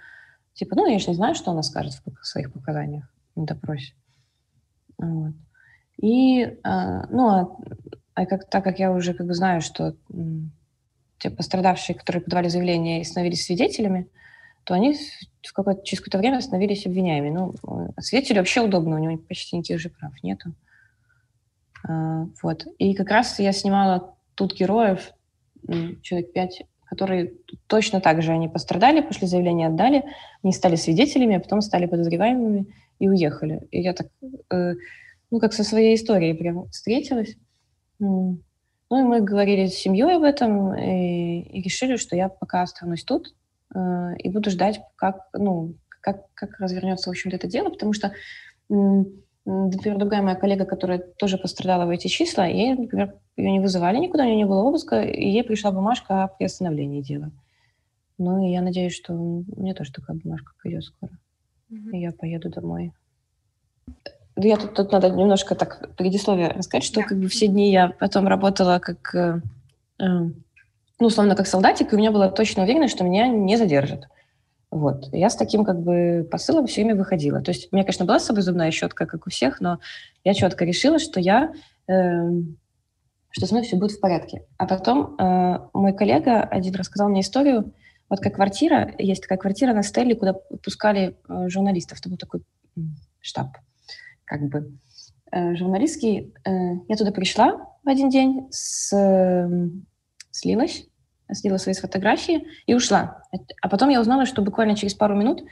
типа, 0.54 0.76
ну, 0.76 0.88
я 0.88 1.00
же 1.00 1.10
не 1.10 1.16
знаю, 1.16 1.36
что 1.36 1.52
она 1.52 1.62
скажет 1.62 1.94
в 1.94 2.26
своих 2.26 2.52
показаниях 2.52 3.06
на 3.36 3.46
допросе. 3.46 3.94
Вот. 4.98 5.34
И, 5.98 6.42
э, 6.42 6.58
ну, 7.10 7.28
а, 7.28 7.58
а 8.16 8.26
как, 8.26 8.50
так 8.50 8.64
как 8.64 8.80
я 8.80 8.92
уже 8.92 9.14
как 9.14 9.28
бы 9.28 9.34
знаю, 9.34 9.62
что 9.62 9.96
те 11.20 11.30
пострадавшие, 11.30 11.96
которые 11.96 12.24
подавали 12.24 12.48
заявление 12.48 13.02
и 13.02 13.04
становились 13.04 13.46
свидетелями, 13.46 14.10
то 14.63 14.74
они 14.74 14.95
в 15.41 15.54
какое-то, 15.54 15.84
через 15.84 16.02
какое-то 16.02 16.19
время 16.19 16.41
становились 16.41 16.86
обвиняемыми. 16.86 17.34
Ну, 17.34 17.56
э, 17.97 18.02
свидетелю 18.02 18.39
вообще 18.39 18.62
удобно, 18.62 18.95
у 18.95 19.00
него 19.00 19.17
почти 19.17 19.58
никаких 19.58 19.80
же 19.80 19.89
прав 19.89 20.12
нету. 20.24 20.54
А, 21.88 22.28
вот. 22.41 22.67
И 22.78 22.93
как 22.93 23.10
раз 23.10 23.39
я 23.39 23.52
снимала 23.52 24.15
тут 24.36 24.54
героев, 24.54 25.13
человек 26.02 26.34
пять, 26.34 26.63
которые 26.86 27.34
точно 27.67 28.02
так 28.02 28.21
же 28.21 28.32
они 28.32 28.50
пострадали, 28.50 29.02
пошли 29.02 29.28
заявление 29.28 29.67
отдали, 29.67 30.04
они 30.43 30.52
стали 30.52 30.76
свидетелями, 30.76 31.38
а 31.38 31.39
потом 31.39 31.62
стали 31.62 31.86
подозреваемыми 31.86 32.65
и 33.00 33.08
уехали. 33.08 33.67
И 33.71 33.82
я 33.82 33.93
так, 33.93 34.08
э, 34.52 34.76
ну, 35.32 35.39
как 35.39 35.54
со 35.54 35.63
своей 35.63 35.95
историей 35.95 36.34
прям 36.34 36.69
встретилась. 36.69 37.36
Ну, 38.00 38.39
и 38.89 39.04
мы 39.04 39.21
говорили 39.21 39.67
с 39.67 39.76
семьей 39.76 40.17
об 40.17 40.24
этом 40.24 40.76
и, 40.76 41.41
и 41.41 41.62
решили, 41.62 41.95
что 41.95 42.15
я 42.15 42.28
пока 42.28 42.63
останусь 42.63 43.06
тут 43.06 43.28
э, 43.30 43.41
и 43.74 44.30
буду 44.30 44.50
ждать, 44.50 44.82
как, 44.96 45.28
ну, 45.34 45.76
как, 46.02 46.26
как 46.34 46.60
развернется, 46.60 47.10
в 47.10 47.12
общем-то, 47.12 47.38
это 47.38 47.48
дело, 47.48 47.70
потому 47.70 47.94
что 47.94 48.14
Например, 49.44 49.98
другая 49.98 50.22
моя 50.22 50.36
коллега, 50.36 50.66
которая 50.66 51.00
тоже 51.00 51.38
пострадала 51.40 51.86
в 51.86 51.90
эти 51.90 52.08
числа, 52.08 52.46
ей, 52.46 52.76
например, 52.76 53.16
ее 53.38 53.52
не 53.52 53.60
вызывали 53.60 53.98
никуда, 53.98 54.24
у 54.24 54.28
нее 54.28 54.36
не 54.36 54.46
было 54.46 54.62
обыска, 54.62 55.02
и 55.02 55.30
ей 55.30 55.44
пришла 55.44 55.72
бумажка 55.72 56.24
о 56.24 56.28
приостановлении 56.28 57.02
дела. 57.02 57.32
Ну, 58.20 58.46
и 58.46 58.52
я 58.52 58.62
надеюсь, 58.62 58.94
что 58.94 59.14
мне 59.14 59.74
тоже 59.74 59.92
такая 59.92 60.16
бумажка 60.16 60.52
придет 60.62 60.84
скоро. 60.84 61.12
Mm-hmm. 61.72 61.92
И 61.92 62.00
я 62.02 62.12
поеду 62.12 62.50
домой. 62.50 62.94
Я 64.36 64.58
тут, 64.58 64.76
тут 64.76 64.92
надо 64.92 65.10
немножко 65.10 65.56
так 65.56 65.96
предисловие 65.96 66.50
рассказать, 66.50 66.84
что 66.84 67.02
yeah. 67.02 67.06
как 67.06 67.18
бы 67.18 67.28
все 67.28 67.48
дни 67.48 67.72
я 67.72 67.90
потом 67.90 68.28
работала 68.28 68.78
как, 68.78 69.16
э, 69.16 69.42
э, 70.00 70.06
ну, 71.02 71.08
условно, 71.08 71.36
как 71.36 71.48
солдатик, 71.48 71.92
и 71.92 71.96
у 71.96 71.98
меня 71.98 72.12
была 72.12 72.30
точно 72.30 72.64
уверенность, 72.64 72.94
что 72.94 73.04
меня 73.04 73.28
не 73.28 73.58
задержат. 73.58 74.08
Вот. 74.70 75.10
Я 75.12 75.30
с 75.32 75.36
таким 75.36 75.66
как 75.66 75.82
бы 75.82 76.28
посылом 76.30 76.68
все 76.68 76.84
время 76.84 76.96
выходила. 76.96 77.42
То 77.42 77.52
есть 77.52 77.68
у 77.72 77.76
меня, 77.76 77.84
конечно, 77.84 78.06
была 78.06 78.20
с 78.20 78.26
собой 78.26 78.44
зубная 78.44 78.70
щетка, 78.70 79.08
как 79.08 79.26
у 79.26 79.30
всех, 79.32 79.60
но 79.60 79.80
я 80.24 80.34
четко 80.34 80.64
решила, 80.64 81.00
что 81.00 81.20
я, 81.20 81.54
э, 81.88 82.30
что 83.32 83.46
со 83.48 83.54
мной 83.54 83.66
все 83.66 83.78
будет 83.78 83.92
в 83.94 84.00
порядке. 84.00 84.46
А 84.58 84.68
потом 84.68 85.16
э, 85.20 85.60
мой 85.74 85.94
коллега 85.94 86.44
один 86.44 86.76
рассказал 86.76 87.10
мне 87.10 87.22
историю, 87.22 87.74
вот 88.08 88.20
как 88.20 88.36
квартира, 88.36 88.94
есть 88.98 89.24
такая 89.24 89.40
квартира 89.40 89.74
на 89.74 89.84
Стелле, 89.84 90.16
куда 90.16 90.34
пускали 90.64 91.18
э, 91.28 91.50
журналистов. 91.50 92.00
Это 92.00 92.10
был 92.10 92.18
такой 92.18 92.44
штаб, 93.20 93.58
как 94.24 94.42
бы 94.44 94.78
э, 95.32 95.56
журналистский. 95.56 96.34
Э, 96.46 96.76
я 96.88 96.96
туда 96.96 97.12
пришла 97.12 97.58
в 97.84 97.90
один 97.90 98.10
день, 98.10 98.48
с, 98.52 98.96
э, 98.96 99.50
слилась, 100.30 100.86
сделала 101.32 101.58
свои 101.58 101.74
фотографии 101.76 102.46
и 102.65 102.74
ушла. 102.74 103.24
А 103.62 103.70
потом 103.70 103.89
я 103.89 104.02
узнала, 104.02 104.26
что 104.26 104.41
буквально 104.41 104.76
через 104.76 104.94
пару 104.94 105.15
минут 105.15 105.44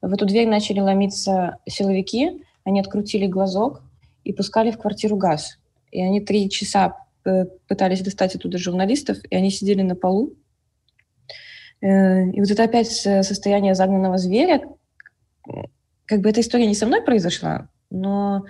в 0.00 0.12
эту 0.12 0.26
дверь 0.26 0.48
начали 0.48 0.80
ломиться 0.80 1.58
силовики, 1.66 2.42
они 2.64 2.80
открутили 2.80 3.26
глазок 3.26 3.82
и 4.24 4.32
пускали 4.32 4.70
в 4.70 4.78
квартиру 4.78 5.16
газ. 5.16 5.58
И 5.90 6.02
они 6.02 6.20
три 6.20 6.50
часа 6.50 6.96
э, 7.24 7.46
пытались 7.68 8.02
достать 8.02 8.34
оттуда 8.34 8.58
журналистов, 8.58 9.18
и 9.28 9.34
они 9.36 9.50
сидели 9.50 9.82
на 9.82 9.96
полу. 9.96 10.34
Э, 11.80 12.24
и 12.30 12.40
вот 12.40 12.50
это 12.50 12.64
опять 12.64 12.90
состояние 12.90 13.74
загнанного 13.74 14.18
зверя. 14.18 14.62
Как 16.06 16.20
бы 16.20 16.30
эта 16.30 16.40
история 16.40 16.66
не 16.66 16.74
со 16.74 16.86
мной 16.86 17.02
произошла, 17.02 17.68
но 17.90 18.44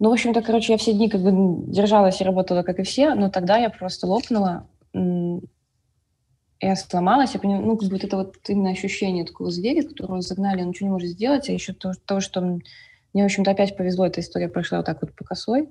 ну, 0.00 0.10
в 0.10 0.12
общем-то, 0.12 0.42
короче, 0.42 0.72
я 0.72 0.78
все 0.78 0.92
дни 0.92 1.08
как 1.08 1.22
бы 1.22 1.30
держалась 1.70 2.20
и 2.20 2.24
работала, 2.24 2.62
как 2.62 2.78
и 2.78 2.82
все, 2.82 3.14
но 3.14 3.30
тогда 3.30 3.56
я 3.56 3.70
просто 3.70 4.06
лопнула, 4.06 4.66
я 4.94 6.76
сломалась, 6.76 7.34
я 7.34 7.40
поняла, 7.40 7.60
ну, 7.60 7.76
как 7.76 7.88
бы 7.88 7.96
вот 7.96 8.04
это 8.04 8.16
вот 8.16 8.36
именно 8.48 8.70
ощущение 8.70 9.24
такого 9.24 9.50
зверя, 9.50 9.86
которого 9.86 10.20
загнали, 10.22 10.62
он 10.62 10.68
ничего 10.68 10.88
не 10.88 10.92
может 10.92 11.10
сделать, 11.10 11.48
а 11.48 11.52
еще 11.52 11.72
то, 11.72 11.92
то 12.06 12.20
что 12.20 12.40
мне, 12.40 13.22
в 13.22 13.26
общем-то, 13.26 13.50
опять 13.50 13.76
повезло, 13.76 14.06
эта 14.06 14.20
история 14.20 14.48
прошла 14.48 14.78
вот 14.78 14.86
так 14.86 15.02
вот 15.02 15.14
по 15.14 15.24
косой, 15.24 15.68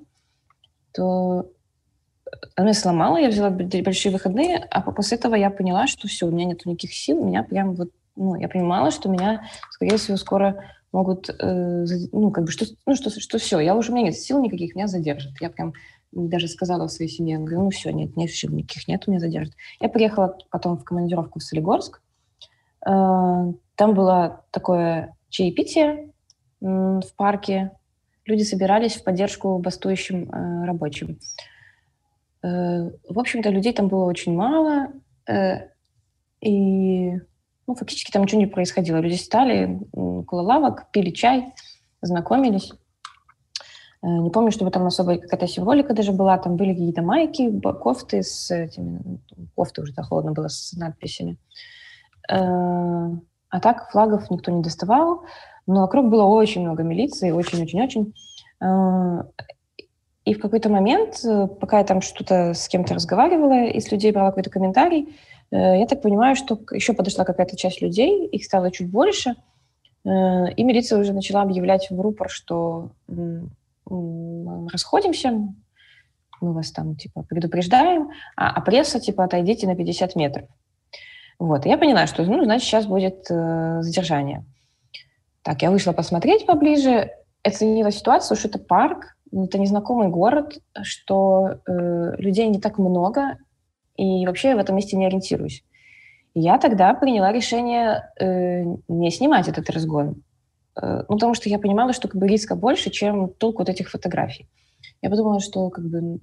то 0.94 1.50
она 2.56 2.74
сломала, 2.74 3.18
я 3.18 3.30
взяла 3.30 3.50
большие 3.50 4.12
выходные, 4.12 4.58
а 4.58 4.82
после 4.92 5.18
этого 5.18 5.36
я 5.36 5.50
поняла, 5.50 5.88
что 5.88 6.08
все, 6.08 6.28
у 6.28 6.32
меня 6.32 6.46
нет 6.46 6.66
никаких 6.66 6.94
сил, 6.94 7.24
меня 7.24 7.44
прям 7.44 7.74
вот, 7.76 7.90
ну, 8.16 8.36
я 8.36 8.48
понимала, 8.48 8.92
что 8.92 9.10
меня, 9.10 9.48
скорее 9.72 9.98
всего, 9.98 10.18
скоро 10.18 10.64
могут, 10.92 11.30
э, 11.30 11.86
ну, 12.12 12.32
как 12.32 12.46
бы, 12.46 12.52
что, 12.52 12.66
ну, 12.86 12.96
что, 12.96 13.10
что 13.10 13.40
все, 13.40 13.60
я 13.60 13.76
уже, 13.76 13.92
у 13.92 13.96
меня 13.96 14.08
нет 14.08 14.16
сил 14.16 14.42
никаких, 14.42 14.76
меня 14.76 14.88
задержат. 14.88 15.34
Я 15.42 15.50
прям 15.50 15.74
даже 16.16 16.48
сказала 16.48 16.88
своей 16.88 17.10
семье, 17.10 17.38
говорю, 17.38 17.64
ну 17.64 17.70
все, 17.70 17.92
нет, 17.92 18.16
нет 18.16 18.30
сил 18.32 18.52
никаких 18.52 18.88
нет, 18.88 19.08
меня 19.08 19.20
задержат. 19.20 19.56
Я 19.80 19.90
приехала 19.90 20.38
потом 20.50 20.78
в 20.78 20.84
командировку 20.84 21.40
в 21.40 21.44
Солигорск. 21.44 22.02
Э, 22.86 23.52
там 23.76 23.94
было 23.94 24.46
такое 24.52 25.16
чаепитие 25.30 26.12
в 26.62 27.04
парке. 27.18 27.72
Люди 28.26 28.44
собирались 28.44 28.96
в 28.96 29.04
поддержку 29.04 29.58
бастующим 29.58 30.30
э, 30.30 30.66
рабочим. 30.66 31.20
Э, 32.44 32.90
в 33.10 33.20
общем-то, 33.20 33.50
людей 33.50 33.74
там 33.74 33.88
было 33.88 34.06
очень 34.06 34.36
мало, 34.36 34.90
и 36.42 37.14
ну, 37.66 37.76
фактически 37.76 38.12
там 38.12 38.24
ничего 38.24 38.42
не 38.42 38.48
происходило. 38.48 38.98
Люди 38.98 39.16
стали 39.16 39.80
около 39.94 40.42
лавок, 40.42 40.92
пили 40.92 41.12
чай, 41.12 41.54
знакомились. 42.02 42.74
Э, 44.04 44.08
не 44.08 44.30
помню, 44.30 44.52
чтобы 44.52 44.72
там 44.72 44.86
особо 44.86 45.18
какая-то 45.18 45.48
символика 45.48 45.94
даже 45.94 46.12
была. 46.12 46.38
Там 46.38 46.56
были 46.56 46.74
какие-то 46.74 47.02
майки, 47.02 47.60
кофты 47.62 48.22
с 48.22 48.52
этими... 48.52 49.02
Ну, 49.06 49.20
кофты 49.56 49.82
уже 49.82 49.94
так 49.94 50.06
холодно 50.06 50.34
было 50.34 50.50
с 50.50 50.74
надписями. 50.74 51.38
Э, 52.30 52.36
а 53.50 53.60
так 53.62 53.90
флагов 53.92 54.30
никто 54.30 54.52
не 54.52 54.62
доставал. 54.62 55.24
Но 55.66 55.82
вокруг 55.82 56.10
было 56.10 56.24
очень 56.24 56.62
много 56.62 56.84
милиции, 56.84 57.32
очень-очень-очень. 57.32 58.14
Э, 58.62 59.24
и 60.26 60.34
в 60.34 60.40
какой-то 60.40 60.70
момент, 60.70 61.22
пока 61.60 61.80
я 61.80 61.84
там 61.84 62.02
что-то 62.02 62.54
с 62.54 62.70
кем-то 62.70 62.94
разговаривала, 62.94 63.66
и 63.66 63.80
с 63.82 63.92
людей 63.92 64.14
брала 64.14 64.30
какой-то 64.30 64.50
комментарий, 64.50 65.18
я 65.52 65.86
так 65.86 66.02
понимаю, 66.02 66.38
что 66.38 66.58
еще 66.72 66.94
подошла 66.94 67.26
какая-то 67.26 67.58
часть 67.58 67.82
людей, 67.82 68.26
их 68.28 68.46
стало 68.46 68.72
чуть 68.72 68.90
больше, 68.90 69.36
и 70.06 70.10
милиция 70.64 70.98
уже 70.98 71.12
начала 71.12 71.42
объявлять 71.42 71.92
в 71.92 72.00
рупор, 72.00 72.30
что 72.30 72.92
расходимся, 74.72 75.32
мы 76.42 76.54
вас 76.54 76.72
там, 76.72 76.96
типа, 76.96 77.24
предупреждаем, 77.24 78.10
а, 78.36 78.50
а 78.50 78.62
пресса, 78.62 79.00
типа, 79.00 79.24
отойдите 79.24 79.68
на 79.68 79.76
50 79.76 80.16
метров. 80.16 80.48
Вот, 81.40 81.66
я 81.66 81.78
поняла, 81.78 82.08
что, 82.08 82.24
ну, 82.24 82.44
значит, 82.44 82.68
сейчас 82.68 82.86
будет 82.86 83.26
э, 83.30 83.82
задержание. 83.82 84.46
Так, 85.42 85.62
я 85.62 85.72
вышла 85.72 85.92
посмотреть 85.92 86.46
поближе, 86.46 87.12
оценила 87.44 87.92
ситуацию, 87.92 88.38
что 88.38 88.48
это 88.48 88.60
парк, 88.60 89.18
это 89.32 89.58
незнакомый 89.58 90.10
город, 90.10 90.60
что 90.84 91.60
э, 91.68 92.16
людей 92.18 92.48
не 92.48 92.60
так 92.60 92.78
много, 92.78 93.38
и 93.98 94.26
вообще 94.26 94.50
я 94.50 94.56
в 94.56 94.60
этом 94.60 94.76
месте 94.76 94.96
не 94.96 95.06
ориентируюсь. 95.06 95.64
Я 96.36 96.58
тогда 96.58 96.94
приняла 96.94 97.32
решение 97.32 98.10
э, 98.20 98.64
не 98.88 99.12
снимать 99.12 99.48
этот 99.48 99.70
разгон. 99.70 100.24
Э, 100.82 101.04
ну, 101.08 101.16
потому 101.16 101.34
что 101.34 101.50
я 101.50 101.60
понимала, 101.60 101.94
что 101.94 102.08
как 102.08 102.20
бы 102.20 102.28
риска 102.28 102.56
больше, 102.56 102.90
чем 102.90 103.30
толку 103.30 103.60
вот 103.60 103.70
этих 103.70 103.90
фотографий. 103.90 104.48
Я 105.02 105.10
подумала, 105.10 105.40
что 105.40 105.70
как 105.70 105.86
бы 105.86 106.20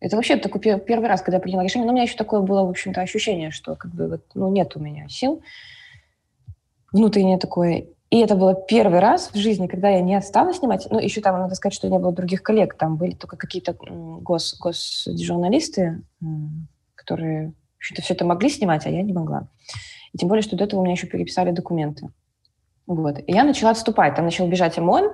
это 0.00 0.16
вообще 0.16 0.36
такой 0.36 0.60
первый 0.60 1.08
раз, 1.08 1.22
когда 1.22 1.36
я 1.36 1.40
приняла 1.40 1.64
решение, 1.64 1.86
но 1.86 1.92
у 1.92 1.94
меня 1.94 2.04
еще 2.04 2.16
такое 2.16 2.40
было, 2.40 2.64
в 2.64 2.70
общем-то, 2.70 3.00
ощущение, 3.00 3.50
что 3.50 3.74
как 3.74 3.94
бы 3.94 4.08
вот, 4.08 4.24
ну, 4.34 4.50
нет 4.50 4.76
у 4.76 4.80
меня 4.80 5.08
сил, 5.08 5.42
внутреннее 6.92 7.38
такое. 7.38 7.86
И 8.10 8.18
это 8.18 8.36
было 8.36 8.54
первый 8.54 9.00
раз 9.00 9.30
в 9.32 9.36
жизни, 9.36 9.66
когда 9.66 9.88
я 9.88 10.00
не 10.00 10.20
стала 10.20 10.52
снимать. 10.52 10.86
Ну, 10.90 10.98
еще 10.98 11.20
там, 11.20 11.38
надо 11.38 11.54
сказать, 11.54 11.74
что 11.74 11.88
не 11.88 11.98
было 11.98 12.12
других 12.12 12.42
коллег. 12.42 12.74
Там 12.74 12.96
были 12.96 13.12
только 13.12 13.36
какие-то 13.36 13.72
гос, 13.72 14.56
госжурналисты, 14.60 16.02
которые, 16.94 17.48
в 17.48 17.78
общем-то, 17.78 18.02
все 18.02 18.14
это 18.14 18.24
могли 18.24 18.50
снимать, 18.50 18.86
а 18.86 18.90
я 18.90 19.02
не 19.02 19.12
могла. 19.12 19.48
И 20.12 20.18
тем 20.18 20.28
более, 20.28 20.42
что 20.42 20.54
до 20.54 20.64
этого 20.64 20.80
у 20.80 20.82
меня 20.84 20.92
еще 20.92 21.08
переписали 21.08 21.50
документы. 21.50 22.10
Вот. 22.86 23.18
И 23.18 23.32
я 23.32 23.44
начала 23.44 23.70
отступать. 23.70 24.14
Там 24.14 24.24
начал 24.24 24.48
бежать 24.48 24.78
ОМОН. 24.78 25.12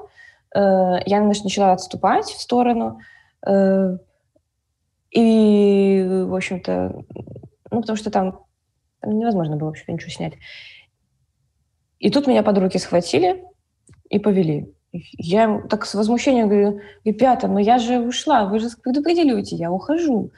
Э, 0.54 0.98
я 1.06 1.20
начала 1.20 1.72
отступать 1.72 2.26
в 2.26 2.40
сторону. 2.40 3.00
Э, 3.46 3.96
И, 5.10 6.04
в 6.06 6.34
общем-то, 6.34 7.04
ну, 7.70 7.80
потому 7.80 7.96
что 7.96 8.10
там, 8.10 8.44
там 9.00 9.18
невозможно 9.18 9.56
было 9.56 9.68
вообще 9.68 9.92
ничего 9.92 10.10
снять. 10.10 10.34
И 11.98 12.10
тут 12.10 12.26
меня 12.26 12.42
под 12.42 12.58
руки 12.58 12.78
схватили 12.78 13.44
и 14.08 14.18
повели. 14.18 14.72
Я 14.92 15.44
им 15.44 15.68
так 15.68 15.84
с 15.84 15.94
возмущением 15.94 16.48
говорю, 16.48 16.80
ребята, 17.04 17.48
но 17.48 17.60
я 17.60 17.78
же 17.78 17.98
ушла, 17.98 18.46
вы 18.46 18.58
же 18.60 18.68
предупредили 18.82 19.32
уйти, 19.32 19.56
я 19.56 19.70
ухожу. 19.70 20.30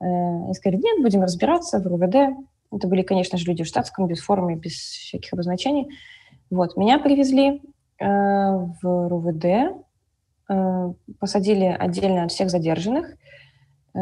Э, 0.00 0.50
и 0.50 0.54
сказали, 0.54 0.80
нет, 0.80 1.02
будем 1.02 1.22
разбираться 1.22 1.78
в 1.80 1.86
РУВД. 1.86 2.16
Это 2.70 2.86
были, 2.86 3.02
конечно 3.02 3.38
же, 3.38 3.46
люди 3.46 3.64
в 3.64 3.66
штатском, 3.66 4.06
без 4.06 4.20
формы, 4.20 4.56
без 4.56 4.72
всяких 4.72 5.32
обозначений. 5.32 5.88
Вот, 6.50 6.76
меня 6.76 6.98
привезли 6.98 7.62
э, 7.98 8.04
в 8.06 9.08
РУВД, 9.08 9.44
э, 10.48 10.92
посадили 11.18 11.64
отдельно 11.64 12.24
от 12.24 12.32
всех 12.32 12.50
задержанных 12.50 13.14
э, 13.94 13.98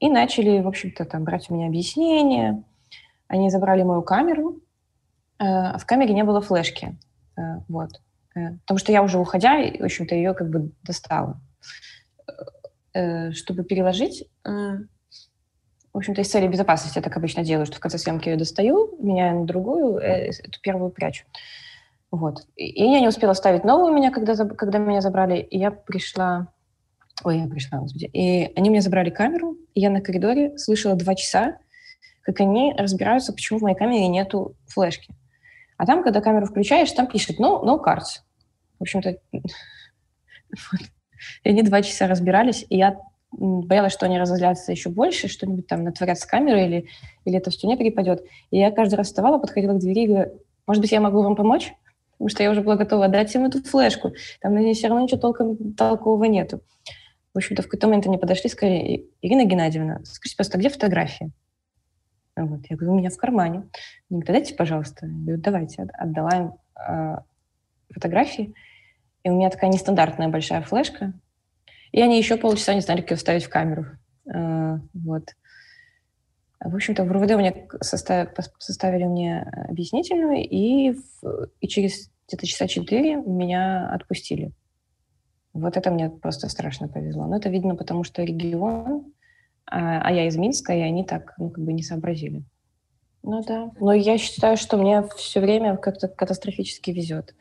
и 0.00 0.08
начали, 0.08 0.60
в 0.60 0.68
общем-то, 0.68 1.04
там 1.04 1.24
брать 1.24 1.50
у 1.50 1.54
меня 1.54 1.66
объяснения. 1.66 2.62
Они 3.26 3.50
забрали 3.50 3.82
мою 3.82 4.02
камеру, 4.02 4.56
э, 5.38 5.44
а 5.44 5.78
в 5.78 5.84
камере 5.84 6.14
не 6.14 6.24
было 6.24 6.40
флешки. 6.40 6.96
Э, 7.36 7.60
вот. 7.68 7.90
Э, 8.34 8.52
потому 8.60 8.78
что 8.78 8.92
я 8.92 9.02
уже 9.02 9.18
уходя, 9.18 9.56
в 9.58 9.84
общем-то, 9.84 10.14
ее 10.14 10.34
как 10.34 10.48
бы 10.48 10.72
достала. 10.82 11.40
Э, 12.94 13.32
чтобы 13.32 13.64
переложить, 13.64 14.24
э, 14.44 14.50
в 15.98 16.00
общем-то, 16.00 16.20
из 16.20 16.30
цели 16.30 16.46
безопасности 16.46 16.98
я 16.98 17.02
так 17.02 17.16
обычно 17.16 17.42
делаю, 17.42 17.66
что 17.66 17.74
в 17.74 17.80
конце 17.80 17.98
съемки 17.98 18.28
ее 18.28 18.36
достаю, 18.36 18.96
меняю 19.00 19.40
на 19.40 19.46
другую, 19.46 19.96
эту 19.96 20.60
первую 20.62 20.92
прячу. 20.92 21.24
Вот. 22.12 22.46
И 22.54 22.84
я 22.84 23.00
не 23.00 23.08
успела 23.08 23.32
ставить 23.32 23.64
новую 23.64 23.92
меня, 23.92 24.12
когда, 24.12 24.36
когда 24.46 24.78
меня 24.78 25.00
забрали, 25.00 25.40
и 25.40 25.58
я 25.58 25.72
пришла... 25.72 26.52
Ой, 27.24 27.40
я 27.40 27.48
пришла, 27.48 27.80
господи. 27.80 28.04
И 28.12 28.52
они 28.54 28.70
мне 28.70 28.80
забрали 28.80 29.10
камеру, 29.10 29.56
и 29.74 29.80
я 29.80 29.90
на 29.90 30.00
коридоре 30.00 30.56
слышала 30.56 30.94
два 30.94 31.16
часа, 31.16 31.58
как 32.22 32.38
они 32.38 32.72
разбираются, 32.78 33.32
почему 33.32 33.58
в 33.58 33.62
моей 33.62 33.76
камере 33.76 34.06
нету 34.06 34.54
флешки. 34.68 35.12
А 35.78 35.84
там, 35.84 36.04
когда 36.04 36.20
камеру 36.20 36.46
включаешь, 36.46 36.92
там 36.92 37.08
пишет 37.08 37.40
«no, 37.40 37.64
no 37.64 37.76
cards». 37.84 38.22
В 38.78 38.82
общем-то, 38.82 39.16
и 41.42 41.48
они 41.48 41.62
два 41.64 41.82
часа 41.82 42.06
разбирались, 42.06 42.64
и 42.68 42.76
я 42.76 43.00
боялась, 43.30 43.92
что 43.92 44.06
они 44.06 44.18
разозлятся 44.18 44.72
еще 44.72 44.90
больше, 44.90 45.28
что-нибудь 45.28 45.66
там 45.66 45.84
натворят 45.84 46.18
с 46.18 46.24
камерой 46.24 46.66
или, 46.66 46.88
или 47.24 47.38
это 47.38 47.50
все 47.50 47.66
не 47.66 47.76
перепадет. 47.76 48.24
И 48.50 48.58
я 48.58 48.70
каждый 48.70 48.94
раз 48.94 49.08
вставала, 49.08 49.38
подходила 49.38 49.74
к 49.74 49.78
двери 49.78 50.00
и 50.00 50.06
говорю, 50.06 50.30
может 50.66 50.80
быть, 50.80 50.92
я 50.92 51.00
могу 51.00 51.22
вам 51.22 51.36
помочь? 51.36 51.72
Потому 52.12 52.28
что 52.30 52.42
я 52.42 52.50
уже 52.50 52.62
была 52.62 52.76
готова 52.76 53.04
отдать 53.04 53.34
им 53.34 53.44
эту 53.44 53.62
флешку. 53.62 54.12
Там 54.40 54.54
на 54.54 54.58
ней 54.58 54.74
все 54.74 54.88
равно 54.88 55.04
ничего 55.04 55.20
толком 55.20 55.74
толкового 55.74 56.24
нету. 56.24 56.60
В 57.32 57.38
общем-то, 57.38 57.62
в 57.62 57.66
какой-то 57.66 57.86
момент 57.86 58.06
они 58.06 58.18
подошли 58.18 58.48
и 58.48 58.52
сказали, 58.52 59.06
Ирина 59.22 59.44
Геннадьевна, 59.44 60.00
скажите, 60.04 60.36
пожалуйста, 60.36 60.58
где 60.58 60.68
фотографии? 60.70 61.30
Вот. 62.34 62.60
Я 62.68 62.76
говорю, 62.76 62.94
у 62.94 62.98
меня 62.98 63.10
в 63.10 63.16
кармане. 63.16 63.68
Они 64.10 64.20
говорят, 64.20 64.26
дайте, 64.28 64.54
пожалуйста. 64.54 65.06
Я 65.06 65.12
говорю, 65.12 65.40
давайте. 65.40 65.82
Отдала 65.92 66.30
им 66.30 66.52
э, 66.76 67.16
фотографии. 67.92 68.54
И 69.24 69.30
у 69.30 69.34
меня 69.34 69.50
такая 69.50 69.70
нестандартная 69.70 70.28
большая 70.28 70.62
флешка. 70.62 71.12
И 71.92 72.00
они 72.00 72.18
еще 72.18 72.36
полчаса 72.36 72.74
не 72.74 72.80
знали, 72.80 73.00
как 73.00 73.12
ее 73.12 73.16
вставить 73.16 73.44
в 73.44 73.48
камеру. 73.48 73.86
Э, 74.32 74.78
вот. 74.94 75.24
В 76.60 76.74
общем-то, 76.74 77.04
в 77.04 77.12
РУВД 77.12 77.36
мне 77.36 77.68
состав, 77.80 78.30
составили 78.58 79.04
мне 79.04 79.42
объяснительную, 79.68 80.42
и, 80.42 80.92
в, 80.92 81.48
и 81.60 81.68
через 81.68 82.10
где-то 82.26 82.46
часа 82.46 82.66
четыре 82.66 83.16
меня 83.16 83.88
отпустили. 83.90 84.52
Вот 85.52 85.76
это 85.76 85.90
мне 85.90 86.10
просто 86.10 86.48
страшно 86.48 86.88
повезло. 86.88 87.26
Но 87.26 87.36
это 87.36 87.48
видно, 87.48 87.74
потому 87.74 88.04
что 88.04 88.22
регион, 88.22 89.12
а, 89.66 90.00
а 90.02 90.12
я 90.12 90.26
из 90.26 90.36
Минска, 90.36 90.74
и 90.74 90.80
они 90.80 91.04
так, 91.04 91.34
ну, 91.38 91.50
как 91.50 91.64
бы 91.64 91.72
не 91.72 91.82
сообразили. 91.82 92.42
Ну 93.22 93.42
да. 93.42 93.70
Но 93.80 93.92
я 93.92 94.18
считаю, 94.18 94.56
что 94.56 94.76
мне 94.76 95.02
все 95.16 95.40
время 95.40 95.76
как-то 95.76 96.08
катастрофически 96.08 96.90
везет. 96.90 97.34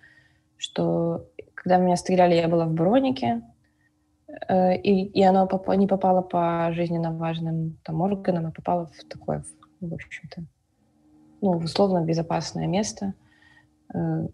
Что 0.57 1.27
когда 1.53 1.77
меня 1.77 1.97
стреляли, 1.97 2.35
я 2.35 2.47
была 2.47 2.65
в 2.65 2.73
бронике, 2.73 3.41
и, 4.29 5.05
и 5.05 5.23
оно 5.23 5.47
поп- 5.47 5.75
не 5.75 5.87
попало 5.87 6.21
по 6.21 6.69
жизненно 6.73 7.13
важным 7.13 7.77
там, 7.83 8.01
органам, 8.01 8.47
а 8.47 8.51
попало 8.51 8.87
в 8.87 9.03
такое, 9.09 9.43
в 9.79 9.93
общем-то, 9.93 10.43
ну, 11.41 11.51
условно 11.51 12.03
безопасное 12.03 12.67
место. 12.67 13.13
Э, 13.93 14.27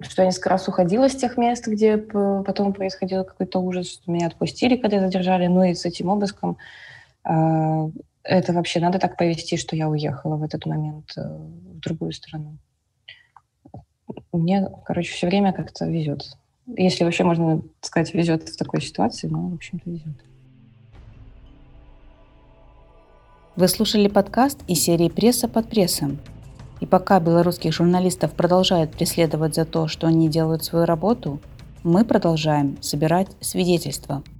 что 0.00 0.22
я 0.22 0.26
несколько 0.26 0.50
раз 0.50 0.68
уходила 0.68 1.08
с 1.08 1.16
тех 1.16 1.36
мест, 1.36 1.66
где 1.66 1.96
потом 1.96 2.72
происходил 2.72 3.24
какой-то 3.24 3.60
ужас, 3.60 3.92
что 3.92 4.10
меня 4.10 4.26
отпустили, 4.26 4.76
когда 4.76 5.00
задержали, 5.00 5.46
ну 5.46 5.62
и 5.62 5.74
с 5.74 5.84
этим 5.84 6.10
обыском 6.10 6.58
э, 7.24 7.90
это 8.22 8.52
вообще 8.52 8.80
надо 8.80 8.98
так 8.98 9.16
повести, 9.16 9.56
что 9.56 9.76
я 9.76 9.88
уехала 9.88 10.36
в 10.36 10.42
этот 10.42 10.66
момент 10.66 11.14
в 11.16 11.78
другую 11.80 12.12
страну 12.12 12.58
мне, 14.32 14.68
короче, 14.84 15.12
все 15.12 15.26
время 15.26 15.52
как-то 15.52 15.86
везет. 15.86 16.36
Если 16.66 17.04
вообще 17.04 17.24
можно 17.24 17.62
сказать, 17.80 18.14
везет 18.14 18.48
в 18.48 18.56
такой 18.56 18.80
ситуации, 18.80 19.28
но, 19.28 19.48
в 19.48 19.54
общем-то, 19.54 19.90
везет. 19.90 20.16
Вы 23.56 23.68
слушали 23.68 24.08
подкаст 24.08 24.60
из 24.66 24.80
серии 24.82 25.08
«Пресса 25.08 25.46
под 25.46 25.68
прессом». 25.68 26.18
И 26.80 26.86
пока 26.86 27.20
белорусских 27.20 27.72
журналистов 27.72 28.32
продолжают 28.32 28.92
преследовать 28.92 29.54
за 29.54 29.64
то, 29.64 29.86
что 29.88 30.06
они 30.06 30.28
делают 30.28 30.64
свою 30.64 30.86
работу, 30.86 31.40
мы 31.82 32.04
продолжаем 32.04 32.76
собирать 32.82 33.28
свидетельства– 33.40 34.22